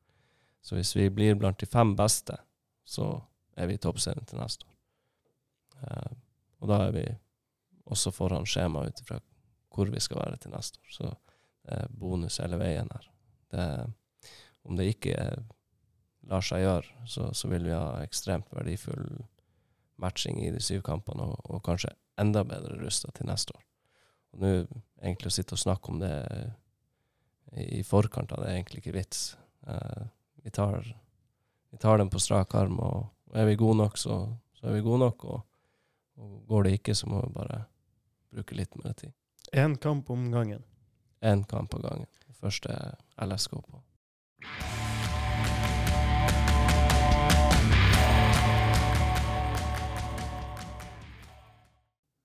Så 0.65 0.79
hvis 0.79 0.95
vi 0.97 1.11
blir 1.13 1.37
blant 1.37 1.59
de 1.61 1.69
fem 1.69 1.93
beste, 1.99 2.39
så 2.87 3.11
er 3.59 3.69
vi 3.69 3.77
i 3.77 3.83
toppserien 3.83 4.25
til 4.31 4.41
neste 4.41 4.65
år. 4.65 4.74
Eh, 5.85 6.13
og 6.63 6.71
da 6.71 6.81
er 6.87 6.97
vi 6.97 7.05
også 7.93 8.13
foran 8.15 8.47
skjema 8.49 8.87
ut 8.89 9.01
ifra 9.03 9.21
hvor 9.75 9.91
vi 9.91 10.01
skal 10.01 10.23
være 10.23 10.39
til 10.41 10.55
neste 10.55 10.81
år. 10.81 10.93
Så 10.95 11.11
det 11.65 11.79
er 11.81 11.93
bonus 12.01 12.39
hele 12.43 12.59
veien 12.61 12.91
her. 12.93 13.11
Det, 13.51 13.67
om 14.65 14.79
det 14.79 14.93
ikke 14.95 15.17
lar 16.31 16.45
seg 16.45 16.65
gjøre, 16.65 17.05
så, 17.11 17.29
så 17.37 17.51
vil 17.51 17.67
vi 17.69 17.75
ha 17.75 18.01
ekstremt 18.05 18.53
verdifull 18.55 19.25
matching 20.01 20.41
i 20.43 20.51
de 20.55 20.63
syv 20.63 20.83
kampene, 20.87 21.27
og, 21.27 21.39
og 21.45 21.63
kanskje 21.67 21.93
enda 22.21 22.45
bedre 22.47 22.79
rusta 22.81 23.13
til 23.15 23.29
neste 23.29 23.55
år. 23.57 23.65
Og 24.35 24.43
nå 24.43 24.53
egentlig 25.03 25.31
å 25.31 25.35
sitte 25.35 25.57
og 25.57 25.63
snakke 25.63 25.93
om 25.93 26.01
det 26.03 26.15
i, 27.55 27.81
i 27.81 27.83
forkant 27.87 28.33
av 28.35 28.43
det 28.43 28.51
er 28.51 28.59
egentlig 28.59 28.83
ikke 28.83 28.97
vits. 28.97 29.25
Eh, 29.69 30.07
vi, 30.43 30.55
tar, 30.55 30.87
vi 31.71 31.83
tar 31.83 32.01
den 32.01 32.11
på 32.11 32.23
strak 32.23 32.55
arm, 32.59 32.81
og, 32.83 33.11
og 33.31 33.39
er 33.39 33.51
vi 33.51 33.59
gode 33.61 33.83
nok, 33.83 33.99
så, 34.01 34.23
så 34.59 34.71
er 34.71 34.79
vi 34.79 34.87
gode 34.87 35.05
nok. 35.05 35.27
og 35.29 35.43
og 36.21 36.45
går 36.49 36.67
det 36.69 36.77
ikke, 36.79 36.95
så 36.95 37.09
må 37.11 37.21
vi 37.25 37.33
bare 37.35 37.65
bruke 38.35 38.57
litt 38.59 38.77
mer 38.83 38.95
tid. 38.99 39.13
Én 39.55 39.77
kamp 39.79 40.11
om 40.11 40.31
gangen. 40.33 40.63
Én 41.23 41.45
kamp 41.49 41.75
av 41.75 41.83
gangen. 41.87 42.11
Det 42.27 42.37
første 42.41 42.75
LSK 43.23 43.59
på. 43.63 43.83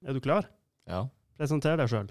Er 0.05 0.15
du 0.15 0.21
klar? 0.23 0.47
Ja. 0.89 1.03
Presenter 1.39 1.77
deg 1.79 1.89
sjøl. 1.91 2.09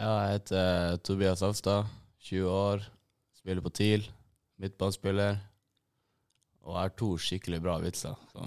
ja, 0.00 0.10
jeg 0.24 0.32
heter 0.38 0.60
eh, 0.60 0.96
Tobias 1.04 1.42
Alstad, 1.44 1.88
20 2.24 2.48
år, 2.50 2.84
spiller 3.36 3.64
på 3.64 3.72
TIL, 3.76 4.06
midtbanespiller, 4.60 5.38
og 6.64 6.76
har 6.76 6.92
to 6.96 7.14
skikkelig 7.20 7.60
bra 7.64 7.78
vitser. 7.82 8.16
Så 8.32 8.44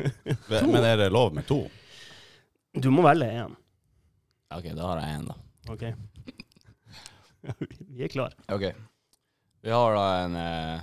Men 0.72 0.84
er 0.84 0.96
det 1.00 1.10
lov 1.12 1.32
med 1.34 1.46
to? 1.48 1.64
Du 2.72 2.88
må 2.92 3.02
velge 3.04 3.28
én. 3.28 3.56
OK, 4.52 4.66
da 4.76 4.88
har 4.88 5.00
jeg 5.02 5.18
én, 5.18 5.28
da. 5.28 5.34
OK. 5.72 5.84
Vi 7.92 8.04
er 8.04 8.08
klar. 8.12 8.32
Ok. 8.52 8.64
Vi 9.62 9.70
har 9.70 9.94
da 9.96 10.06
en, 10.24 10.36
eh, 10.36 10.80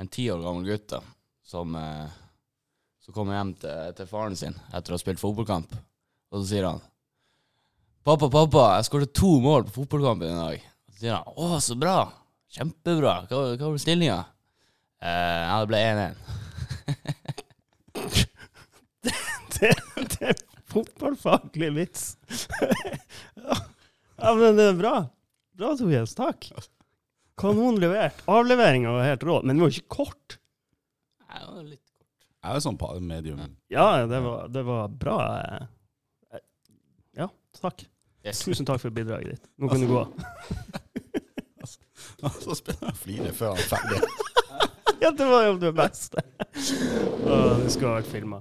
en 0.00 0.08
ti 0.08 0.30
år 0.32 0.40
gammel 0.42 0.64
gutt 0.70 0.88
da, 0.94 1.00
som, 1.44 1.74
eh, 1.76 2.08
som 3.04 3.14
kommer 3.14 3.36
hjem 3.36 3.52
til, 3.60 3.92
til 3.98 4.06
faren 4.08 4.36
sin 4.38 4.56
etter 4.72 4.92
å 4.92 4.94
ha 4.96 5.00
spilt 5.02 5.20
fotballkamp. 5.20 5.70
Og 6.32 6.40
så 6.40 6.46
sier 6.48 6.64
han 6.70 6.80
'Pappa, 8.02 8.26
pappa, 8.26 8.62
jeg 8.78 8.86
skåret 8.88 9.12
to 9.14 9.38
mål 9.38 9.64
på 9.68 9.76
fotballkampen 9.76 10.32
i 10.32 10.40
dag.' 10.40 10.64
Så 10.90 10.96
sier 11.04 11.14
han 11.18 11.28
'Å, 11.36 11.60
så 11.60 11.74
bra. 11.78 11.98
Kjempebra. 12.50 13.14
Hva, 13.28 13.56
hva 13.56 13.68
var 13.68 13.78
stillinga?' 13.78 14.24
Eh, 15.02 15.42
ja, 15.48 15.54
det 15.60 15.70
ble 15.70 15.78
1-1. 15.82 16.16
Det, 19.62 19.70
det 20.10 20.26
er 20.26 20.34
fotballfaglig 20.72 21.70
vits. 21.76 22.16
ja, 24.16 24.34
men 24.34 24.58
det 24.58 24.70
er 24.72 24.78
bra. 24.78 24.94
Bra, 25.58 25.74
Tobias. 25.78 26.14
Takk. 26.18 26.50
Kanon 27.38 27.78
levert. 27.80 28.22
Avleveringa 28.30 28.92
var 28.92 29.06
helt 29.08 29.24
rå, 29.28 29.40
men 29.42 29.56
den 29.56 29.64
var 29.64 29.74
ikke 29.74 29.96
kort. 30.02 30.38
Nei, 31.28 31.40
det 31.40 31.52
var 31.52 31.62
litt 31.64 31.86
kort. 31.86 32.26
Jeg 32.42 32.58
er 32.58 32.64
sånn 32.64 32.78
medium. 33.06 33.42
Ja, 33.72 33.86
det 34.10 34.20
var, 34.24 34.48
det 34.52 34.62
var 34.66 34.88
bra. 34.88 35.18
Ja, 37.16 37.28
takk. 37.60 37.84
yes. 38.24 38.42
Tusen 38.44 38.66
takk 38.68 38.80
for 38.82 38.94
bidraget 38.94 39.36
ditt. 39.36 39.50
Nå 39.60 39.68
kan 39.70 39.82
du 39.82 39.88
gå. 39.90 40.06
Så 42.42 42.54
spiller 42.58 42.90
jeg 42.92 42.98
flire 42.98 43.32
før 43.34 43.56
han 43.56 43.62
er 43.62 43.70
ferdig. 43.70 44.02
Ja, 45.02 45.10
det 45.10 45.24
var 45.26 45.48
jo 45.48 45.56
det 45.58 45.72
beste. 45.74 46.22
Å, 46.38 47.36
det 47.58 47.72
skulle 47.74 47.88
ha 47.88 47.94
vært 47.96 48.10
filma. 48.12 48.38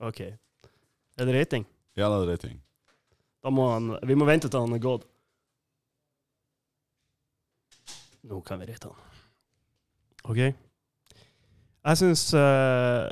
OK. 0.00 0.20
Er 0.20 1.26
det 1.28 1.34
rating? 1.34 1.66
Ja, 1.94 2.08
det 2.10 2.22
er 2.24 2.32
rating. 2.32 2.60
Da 3.44 3.50
må 3.52 3.68
han 3.70 3.98
Vi 4.02 4.16
må 4.16 4.26
vente 4.26 4.48
til 4.48 4.64
han 4.64 4.74
er 4.74 4.82
gått. 4.82 5.04
Nå 8.24 8.40
kan 8.40 8.60
vi 8.60 8.70
rate 8.70 8.88
han. 8.88 9.18
OK? 10.24 10.40
Jeg 11.84 12.00
syns 12.00 12.22
uh, 12.32 13.04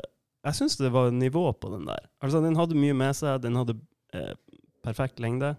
Jeg 0.43 0.57
syns 0.57 0.79
det 0.79 0.89
var 0.93 1.13
nivå 1.13 1.51
på 1.53 1.69
den 1.75 1.85
der. 1.87 2.09
Altså, 2.19 2.41
den 2.41 2.57
hadde 2.57 2.79
mye 2.79 2.95
med 2.97 3.13
seg. 3.15 3.41
Den 3.43 3.55
hadde 3.59 3.77
uh, 4.17 4.33
perfekt 4.83 5.21
lengde. 5.21 5.53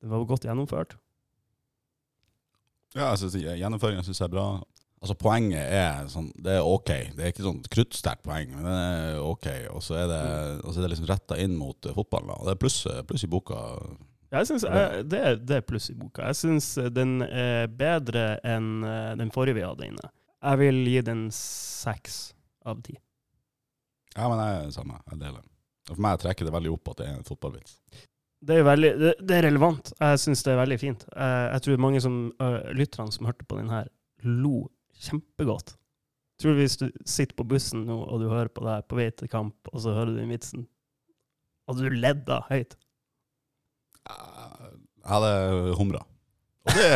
Den 0.00 0.10
var 0.10 0.24
godt 0.28 0.48
gjennomført. 0.48 0.96
Ja, 2.94 3.10
jeg 3.10 3.18
synes, 3.18 3.36
Gjennomføringen 3.58 4.06
syns 4.06 4.20
jeg 4.20 4.28
er 4.28 4.32
bra. 4.32 4.46
Altså 5.04 5.18
Poenget 5.20 5.60
er 5.60 6.06
sånn 6.08 6.30
Det 6.32 6.54
er 6.56 6.64
OK. 6.64 6.90
Det 7.12 7.20
er 7.20 7.32
ikke 7.34 7.44
sånn 7.44 7.60
kruttsterkt 7.68 8.24
poeng, 8.24 8.54
men 8.56 8.64
det 8.64 8.74
er 8.78 9.18
OK. 9.20 9.48
Og 9.76 9.82
så 9.84 9.98
er 10.00 10.08
det, 10.08 10.20
så 10.64 10.78
er 10.78 10.86
det 10.86 10.92
liksom 10.94 11.08
retta 11.10 11.36
inn 11.42 11.58
mot 11.60 11.76
fotball. 11.76 11.96
fotballen. 11.98 12.36
Og 12.38 12.48
det 12.48 12.54
er 12.54 12.60
pluss, 12.62 12.78
pluss 13.10 13.26
i 13.26 13.28
boka. 13.28 13.58
Jeg 14.34 14.48
synes, 14.48 14.64
jeg, 14.64 15.02
det, 15.12 15.18
er, 15.20 15.36
det 15.36 15.58
er 15.60 15.66
pluss 15.68 15.90
i 15.92 15.96
boka. 15.98 16.24
Jeg 16.30 16.38
syns 16.40 16.70
den 16.96 17.18
er 17.26 17.68
bedre 17.68 18.38
enn 18.48 18.70
eh, 18.88 19.10
den 19.20 19.30
forrige 19.34 19.58
vi 19.58 19.66
hadde 19.66 19.90
inne. 19.92 20.08
Jeg 20.40 20.60
vil 20.62 20.80
gi 20.88 21.02
den 21.06 21.26
seks 21.36 22.16
av 22.64 22.80
ti. 22.86 22.96
Ja, 24.16 24.26
men 24.30 24.40
jeg 24.40 24.56
er 24.56 24.64
det 24.70 24.76
samme. 24.78 24.98
Jeg 25.12 25.20
deler. 25.20 25.42
For 25.90 26.00
meg 26.00 26.22
trekker 26.22 26.48
det 26.48 26.54
veldig 26.54 26.72
opp 26.72 26.94
at 26.94 27.02
det 27.02 27.10
er 27.10 27.18
en 27.18 27.28
fotballvits. 27.28 27.76
Det 28.44 28.56
er, 28.60 28.64
veldig, 28.66 28.94
det, 29.00 29.12
det 29.20 29.36
er 29.36 29.46
relevant. 29.50 29.92
Jeg 30.00 30.24
syns 30.24 30.44
det 30.44 30.52
er 30.54 30.62
veldig 30.62 30.80
fint. 30.80 31.04
Jeg, 31.12 31.44
jeg 31.52 31.66
tror 31.66 31.84
mange 31.84 32.00
som 32.04 32.16
lytterne 32.76 33.12
som 33.14 33.28
hørte 33.28 33.46
på 33.48 33.60
den 33.60 33.70
her, 33.72 33.92
lo 34.24 34.64
kjempegodt. 35.00 35.74
Tror 36.40 36.54
du 36.54 36.62
hvis 36.62 36.78
du 36.80 36.88
sitter 37.06 37.36
på 37.38 37.46
bussen 37.46 37.84
nå 37.86 37.96
og 38.04 38.22
du 38.22 38.28
hører 38.30 38.50
på 38.50 38.64
det 38.64 38.72
her 38.76 38.86
på 38.88 38.98
vei 38.98 39.10
til 39.14 39.30
kamp, 39.30 39.56
og 39.70 39.84
så 39.84 39.94
hører 39.94 40.12
du 40.12 40.18
den 40.18 40.32
vitsen, 40.34 40.66
hadde 41.68 41.86
du 41.86 42.00
ledd 42.00 42.24
da 42.28 42.42
høyt. 42.50 42.74
Jeg 44.04 45.08
hadde 45.08 45.76
humra. 45.78 46.02
Og 46.64 46.76
det, 46.76 46.90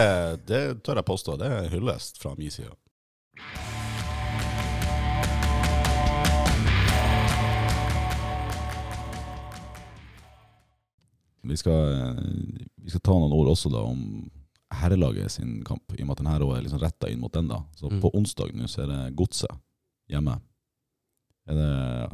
det 0.48 0.62
tør 0.84 1.00
jeg 1.00 1.08
påstå. 1.08 1.36
Det 1.40 1.48
er 1.52 1.72
hyllest 1.72 2.20
fra 2.20 2.34
min 2.38 2.52
side. 2.52 2.72
Vi 11.48 11.56
skal, 11.56 11.92
eh, 11.92 12.24
vi 12.76 12.90
skal 12.90 13.00
ta 13.00 13.14
noen 13.16 13.32
ord 13.32 13.54
også 13.54 13.70
da 13.72 13.80
om 13.88 14.00
herrelaget 14.82 15.34
sin 15.34 15.58
kamp, 15.66 15.84
i 15.94 16.02
og 16.02 16.08
med 16.08 16.16
at 16.16 16.22
denne 16.22 16.36
er 16.38 16.64
liksom 16.64 16.82
retta 16.82 17.10
inn 17.10 17.20
mot 17.20 17.32
den. 17.32 17.48
da. 17.48 17.62
Så 17.76 17.90
Mm. 17.90 18.00
På 18.00 18.10
onsdag 18.14 18.54
nå 18.54 18.68
så 18.68 18.82
er 18.82 18.86
det 18.92 19.16
Godset 19.16 19.50
hjemme. 20.08 20.40
Er 21.48 21.54
det, 21.54 21.68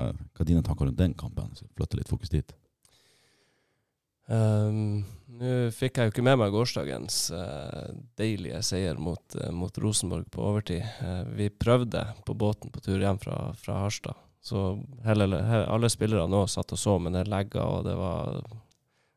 eh, 0.05 0.13
hva 0.35 0.41
er 0.41 0.45
dine 0.45 0.63
tanker 0.63 0.87
rundt 0.87 0.99
den 0.99 1.15
kampen? 1.15 1.55
Så 1.55 1.67
Flytte 1.75 1.97
litt 1.97 2.09
fokus 2.09 2.31
dit. 2.31 2.53
Um, 4.27 5.05
Nå 5.37 5.71
fikk 5.75 5.99
jeg 5.99 6.09
jo 6.09 6.13
ikke 6.15 6.25
med 6.25 6.39
meg 6.41 6.53
gårsdagens 6.55 7.27
uh, 7.35 7.91
deilige 8.17 8.63
seier 8.65 8.97
mot, 8.97 9.21
uh, 9.37 9.51
mot 9.53 9.77
Rosenborg 9.83 10.31
på 10.33 10.41
overtid. 10.41 10.81
Uh, 11.03 11.25
vi 11.37 11.51
prøvde 11.51 12.07
på 12.25 12.37
båten 12.39 12.73
på 12.73 12.81
tur 12.81 13.03
hjem 13.03 13.19
fra, 13.21 13.53
fra 13.59 13.83
Harstad. 13.83 14.17
Så 14.45 14.79
hele, 15.05 15.27
hele, 15.29 15.67
alle 15.69 15.91
spillere 15.93 16.25
nå 16.29 16.45
satt 16.49 16.73
og 16.73 16.81
så, 16.81 16.97
med 17.03 17.17
det 17.17 17.27
legga, 17.29 17.65
og 17.65 17.85
det 17.89 17.97
var 17.99 18.41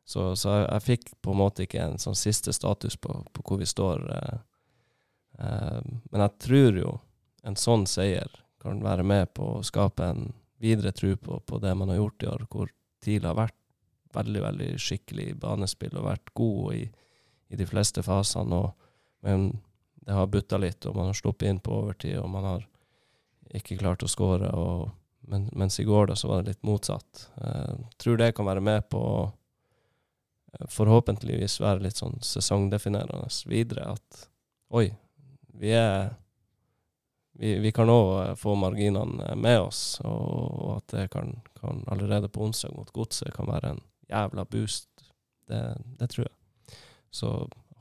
Så, 0.08 0.30
så 0.40 0.54
jeg, 0.54 0.66
jeg 0.70 0.84
fikk 0.86 1.10
på 1.24 1.34
en 1.34 1.40
måte 1.42 1.66
ikke 1.66 1.84
en 1.84 1.98
sånn 2.00 2.16
siste 2.16 2.54
status 2.56 2.96
på, 2.96 3.12
på 3.32 3.44
hvor 3.44 3.60
vi 3.60 3.68
står. 3.68 4.06
eh. 4.16 4.38
Eh, 5.44 5.80
men 6.10 6.24
jeg 6.24 6.36
tror 6.46 6.78
jo 6.80 6.94
en 7.46 7.58
sånn 7.60 7.84
seier 7.88 8.32
kan 8.62 8.80
være 8.82 9.04
med 9.06 9.34
på 9.36 9.58
å 9.58 9.64
skape 9.66 10.06
en 10.08 10.30
videre 10.58 10.92
tro 10.96 11.12
på, 11.16 11.38
på 11.46 11.60
det 11.62 11.74
man 11.78 11.92
har 11.92 12.00
gjort 12.00 12.24
i 12.24 12.30
år, 12.32 12.46
hvor 12.50 12.72
TIL 13.04 13.28
har 13.28 13.36
vært 13.38 13.54
veldig, 14.16 14.40
veldig 14.42 14.70
skikkelig 14.80 15.26
i 15.30 15.36
banespill 15.38 15.94
og 16.00 16.08
vært 16.08 16.32
god 16.34 16.74
i, 16.74 16.82
i 17.52 17.58
de 17.60 17.66
fleste 17.68 18.02
fasene. 18.02 18.58
Og, 18.58 18.88
men 19.26 19.50
det 20.08 20.16
har 20.16 20.30
butta 20.32 20.58
litt, 20.58 20.88
og 20.88 20.96
man 20.96 21.12
har 21.12 21.18
sluppet 21.18 21.50
inn 21.50 21.60
på 21.62 21.76
overtid, 21.82 22.16
og 22.18 22.30
man 22.32 22.48
har 22.48 22.64
ikke 23.54 23.78
klart 23.80 24.02
å 24.02 24.10
skåre. 24.10 24.50
Men, 25.28 25.50
mens 25.52 25.78
i 25.80 25.86
går 25.86 26.10
da, 26.10 26.16
så 26.16 26.32
var 26.32 26.42
det 26.42 26.54
litt 26.54 26.66
motsatt. 26.66 27.28
Jeg 27.38 28.00
tror 28.00 28.18
det 28.18 28.32
kan 28.36 28.48
være 28.48 28.64
med 28.64 28.88
på 28.90 28.98
å 28.98 29.18
eh, 29.26 29.37
forhåpentligvis 30.72 31.58
være 31.60 31.84
litt 31.84 32.00
sånn 32.00 32.16
sesongdefinerende 32.24 33.28
videre. 33.50 33.92
At 33.94 34.24
oi, 34.74 34.88
vi 35.58 35.74
er 35.76 36.16
Vi, 37.38 37.52
vi 37.62 37.70
kan 37.70 37.86
òg 37.86 38.32
få 38.34 38.56
marginene 38.58 39.36
med 39.38 39.60
oss, 39.60 40.00
og, 40.02 40.22
og 40.58 40.70
at 40.72 40.90
det 40.90 41.04
kan, 41.12 41.28
kan 41.60 41.84
allerede 41.86 42.26
på 42.28 42.42
onsdag 42.42 42.72
mot 42.74 42.90
Godset 42.90 43.30
kan 43.36 43.46
være 43.46 43.68
en 43.76 43.78
jævla 44.10 44.42
boost. 44.44 44.88
Det, 45.46 45.60
det 46.00 46.08
tror 46.10 46.24
jeg. 46.26 46.34
Så 47.14 47.30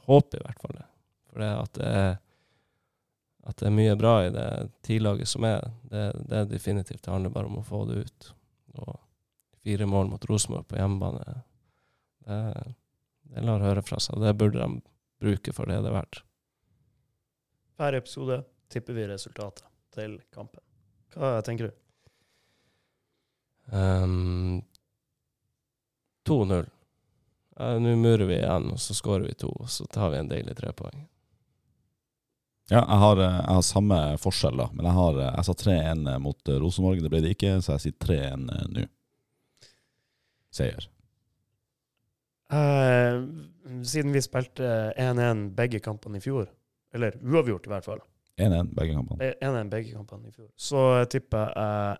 håper 0.06 0.38
i 0.38 0.44
hvert 0.46 0.62
fall 0.62 0.78
det. 0.78 0.86
For 1.26 1.42
det 1.42 1.50
at 1.64 1.74
det 1.80 1.90
er 1.90 2.14
at 3.48 3.58
det 3.58 3.68
er 3.70 3.76
mye 3.80 3.96
bra 3.96 4.14
i 4.26 4.32
det 4.36 4.48
tidlaget 4.84 5.30
som 5.32 5.46
er, 5.48 5.62
det, 5.88 6.06
det 6.28 6.38
er 6.38 6.50
definitivt. 6.52 7.04
Det 7.04 7.12
handler 7.12 7.32
bare 7.32 7.48
om 7.48 7.62
å 7.62 7.66
få 7.66 7.86
det 7.88 8.02
ut. 8.04 8.32
Og 8.76 8.98
fire 9.64 9.88
mål 9.88 10.10
mot 10.12 10.26
Rosenborg 10.28 10.68
på 10.68 10.76
hjemmebane, 10.76 11.40
det, 12.28 12.76
det 13.34 13.44
lar 13.48 13.64
høre 13.64 13.84
fra 13.86 14.00
seg. 14.04 14.20
Det 14.22 14.36
burde 14.38 14.62
de 14.62 14.82
bruke 15.24 15.54
for 15.56 15.70
det 15.70 15.82
det 15.82 15.92
er 15.92 15.98
verdt. 15.98 16.22
Per 17.78 17.98
episode 17.98 18.42
tipper 18.74 18.98
vi 18.98 19.10
resultatet 19.10 19.66
til 19.96 20.18
kampen. 20.34 20.62
Hva 21.16 21.38
tenker 21.46 21.70
du? 21.70 21.76
Um, 23.72 24.62
2-0. 26.28 26.66
Eh, 27.60 27.80
Nå 27.80 27.96
murer 27.96 28.26
vi 28.26 28.36
igjen, 28.38 28.72
og 28.72 28.80
så 28.80 28.94
skårer 28.94 29.28
vi 29.28 29.34
to, 29.34 29.50
og 29.50 29.70
så 29.70 29.86
tar 29.92 30.12
vi 30.14 30.20
en 30.22 30.30
deilig 30.30 30.58
trepoeng. 30.58 31.08
Ja, 32.68 32.82
jeg 32.82 33.00
har, 33.04 33.22
eh, 33.24 33.38
jeg 33.40 33.56
har 33.56 33.64
samme 33.64 34.00
forskjell, 34.20 34.58
da. 34.60 34.68
Men 34.74 34.86
jeg, 34.86 34.96
har, 35.00 35.20
eh, 35.24 35.34
jeg 35.38 35.48
sa 35.48 35.54
3-1 35.64 36.20
mot 36.20 36.50
eh, 36.50 36.60
Rosenborg. 36.60 37.02
Det 37.02 37.12
ble 37.14 37.24
det 37.24 37.34
ikke, 37.38 37.56
så 37.64 37.78
jeg 37.78 37.86
sier 37.86 37.98
3-1 38.04 38.50
eh, 38.52 38.68
nå. 38.76 38.86
Seier. 40.52 40.90
Eh, 42.48 43.18
siden 43.84 44.14
vi 44.16 44.22
spilte 44.24 44.68
1-1 44.96 45.50
begge 45.56 45.82
kampene 45.84 46.22
i 46.22 46.24
fjor, 46.24 46.48
eller 46.96 47.18
uavgjort 47.20 47.68
i 47.68 47.74
hvert 47.74 47.88
fall, 47.88 48.04
1-1 48.40 48.70
begge 48.78 48.94
kampene. 48.96 49.26
Eh, 49.26 49.34
1-1 49.44 49.72
begge 49.74 49.96
kampene 49.96 50.30
i 50.30 50.36
fjor, 50.36 50.48
så 50.56 50.84
tipper 51.12 51.52
jeg 51.52 51.98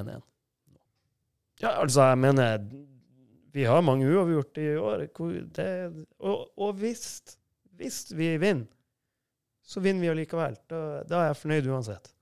1-1. 0.00 0.22
Ja, 1.60 1.74
altså, 1.80 2.06
jeg 2.12 2.18
mener 2.18 2.62
Vi 3.52 3.64
har 3.66 3.80
mange 3.82 4.06
uavgjort 4.06 4.58
i 4.62 4.76
år. 4.78 5.00
Det, 5.56 5.66
og 6.20 6.52
og 6.56 6.76
hvis, 6.78 7.20
hvis 7.74 8.12
vi 8.14 8.36
vinner, 8.38 8.68
så 9.66 9.80
vinner 9.80 10.00
vi 10.00 10.10
allikevel. 10.12 10.54
Da, 10.70 11.02
da 11.02 11.16
er 11.16 11.26
jeg 11.32 11.36
fornøyd 11.40 11.66
uansett. 11.66 12.12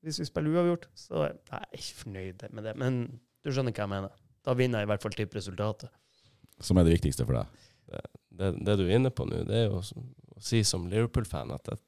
Hvis 0.00 0.20
vi 0.20 0.28
spiller 0.28 0.54
uavgjort, 0.54 0.86
så 0.94 1.24
er 1.26 1.34
jeg 1.50 1.80
ikke 1.80 1.98
fornøyd 2.04 2.44
med 2.54 2.68
det. 2.68 2.76
Men 2.78 3.00
du 3.42 3.50
skjønner 3.50 3.74
hva 3.74 3.82
jeg 3.82 3.92
mener. 3.96 4.14
Da 4.46 4.54
vinner 4.54 4.78
jeg 4.78 4.86
i 4.86 4.90
hvert 4.92 5.02
fall 5.02 5.16
tippresultatet. 5.18 5.90
Som 6.60 6.78
er 6.78 6.86
det 6.86 6.96
viktigste 6.98 7.26
for 7.26 7.40
deg. 7.40 8.08
Det, 8.40 8.54
det 8.64 8.76
du 8.78 8.84
er 8.86 8.96
inne 8.96 9.10
på 9.12 9.26
nå, 9.26 9.42
det 9.48 9.56
er 9.56 9.68
jo 9.68 9.80
å 9.80 9.84
å 10.40 10.44
si 10.44 10.62
som 10.64 10.88
Liverpool-fan 10.88 11.52
at 11.52 11.68
jeg, 11.68 11.80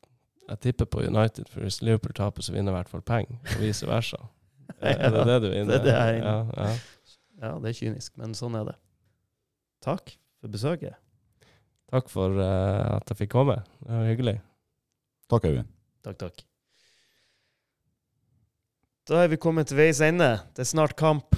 jeg 0.51 0.61
tipper 0.67 0.89
på 0.93 1.05
United, 1.07 1.49
for 1.49 1.65
hvis 1.65 1.81
Liverpool 1.85 2.13
taper, 2.17 2.45
så 2.45 2.53
vinner 2.53 2.75
i 2.75 2.77
hvert 2.77 2.91
fall 2.93 3.05
penger, 3.07 3.39
og 3.41 3.63
vice 3.63 3.89
versa. 3.89 4.21
Er 4.83 5.13
det 5.15 5.23
det 5.29 5.39
du 5.43 5.47
er 5.49 5.57
inne 5.61 5.79
Det 5.85 5.95
inne. 5.95 6.21
Ja, 6.21 6.67
ja. 6.67 6.75
Ja, 7.43 7.51
det 7.59 7.73
er 7.73 7.77
kynisk, 7.77 8.13
men 8.21 8.37
sånn 8.39 8.55
er 8.59 8.69
det. 8.69 8.75
Takk 9.83 10.13
for 10.39 10.53
besøket. 10.53 10.95
Takk 11.91 12.09
for 12.13 12.39
uh, 12.39 12.99
at 12.99 13.11
jeg 13.11 13.25
fikk 13.25 13.33
komme. 13.35 13.57
Det 13.83 13.91
var 13.91 14.07
hyggelig. 14.07 14.37
Takk, 15.33 15.49
Øyvind. 15.51 15.73
Takk, 16.07 16.19
takk. 16.23 16.45
Da 19.11 19.25
er 19.25 19.33
vi 19.33 19.41
kommet 19.43 19.69
til 19.71 19.81
veis 19.81 20.01
ende. 20.05 20.31
Det 20.55 20.63
er 20.63 20.71
snart 20.71 20.95
kamp. 20.99 21.35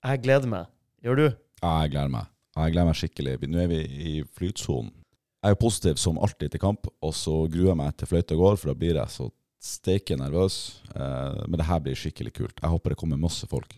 Jeg 0.00 0.22
gleder 0.24 0.48
meg. 0.50 0.72
Gjør 1.04 1.20
du? 1.20 1.26
Ja, 1.60 1.82
jeg 1.82 1.92
gleder 1.92 2.12
meg. 2.12 2.30
Jeg 2.56 2.72
gleder 2.74 2.88
meg 2.88 2.98
skikkelig. 2.98 3.36
Nå 3.48 3.60
er 3.62 3.68
vi 3.70 3.80
i 3.84 4.14
flytsonen. 4.36 4.92
Jeg 5.40 5.54
er 5.54 5.60
positiv 5.60 5.96
som 5.96 6.18
alltid 6.20 6.52
til 6.52 6.60
kamp, 6.60 6.88
og 7.00 7.14
så 7.16 7.32
gruer 7.48 7.70
jeg 7.70 7.78
meg 7.80 7.94
til 7.96 8.10
fløyta 8.10 8.36
går, 8.36 8.58
for 8.60 8.72
da 8.72 8.76
blir 8.76 8.98
jeg 8.98 9.12
så 9.14 9.30
steike 9.60 10.16
nervøs. 10.20 10.82
Eh, 10.94 11.40
men 11.46 11.56
det 11.60 11.68
her 11.68 11.80
blir 11.84 11.96
skikkelig 11.96 12.34
kult. 12.36 12.60
Jeg 12.60 12.72
håper 12.72 12.92
det 12.92 12.98
kommer 13.00 13.20
masse 13.20 13.48
folk. 13.48 13.72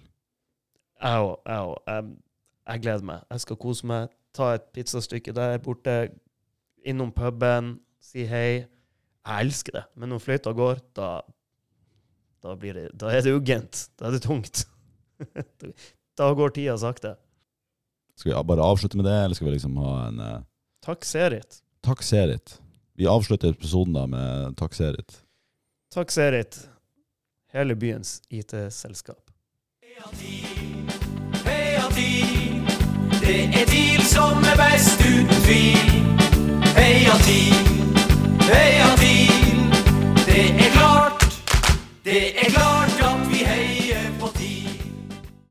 Jeg 1.02 1.28
òg. 1.28 1.38
Jeg. 1.46 2.10
Jeg, 2.66 2.82
gleder 2.82 3.06
meg. 3.06 3.22
Jeg 3.30 3.44
skal 3.44 3.58
kose 3.62 3.86
meg. 3.90 4.10
Ta 4.34 4.52
et 4.56 4.68
pizzastykke 4.74 5.34
der 5.34 5.58
borte. 5.62 5.96
Innom 6.86 7.10
puben. 7.14 7.76
Si 8.02 8.26
hei. 8.26 8.64
Jeg 9.22 9.46
elsker 9.46 9.78
det. 9.78 9.84
Men 9.94 10.14
når 10.14 10.22
fløyta 10.22 10.54
går, 10.54 10.82
da, 10.98 11.08
da, 12.42 12.54
det, 12.58 12.88
da 12.98 13.10
er 13.10 13.22
det 13.22 13.34
uggent. 13.34 13.88
Da 13.98 14.08
er 14.08 14.16
det 14.16 14.22
tungt. 14.26 14.64
da 16.18 16.32
går 16.38 16.54
tida 16.54 16.78
sakte. 16.78 17.16
Skal 18.18 18.34
vi 18.34 18.44
bare 18.44 18.62
avslutte 18.62 18.96
med 18.96 19.06
det, 19.06 19.18
eller 19.24 19.34
skal 19.34 19.46
vi 19.46 19.52
liksom 19.56 19.76
ha 19.76 19.92
en 20.06 20.20
eh, 20.20 20.40
Takk, 20.84 21.04
Serit. 21.04 21.60
Takk, 21.82 22.02
Serit. 22.02 22.60
Vi 22.98 23.06
avslutter 23.06 23.50
episoden 23.50 23.94
da 23.94 24.06
med 24.06 24.56
Takk, 24.58 24.74
Serit. 24.74 25.20
Takk, 25.94 26.10
Serit. 26.10 26.58
Hele 27.52 27.74
byens 27.76 28.22
IT-selskap. 28.28 29.30
Heia 31.44 31.88
TIL, 31.94 32.62
det 33.20 33.38
er 33.60 33.66
TIL 33.70 34.02
som 34.08 34.42
er 34.48 34.56
best 34.56 35.00
uten 35.04 35.42
tvil. 35.46 35.96
Heia 36.76 37.16
TIL, 37.26 37.98
heia 38.48 38.90
TIL, 39.02 39.66
det 40.26 40.46
er 40.50 40.70
klart, 40.78 41.28
det 42.04 42.22
er 42.46 42.50
klart. 42.50 42.81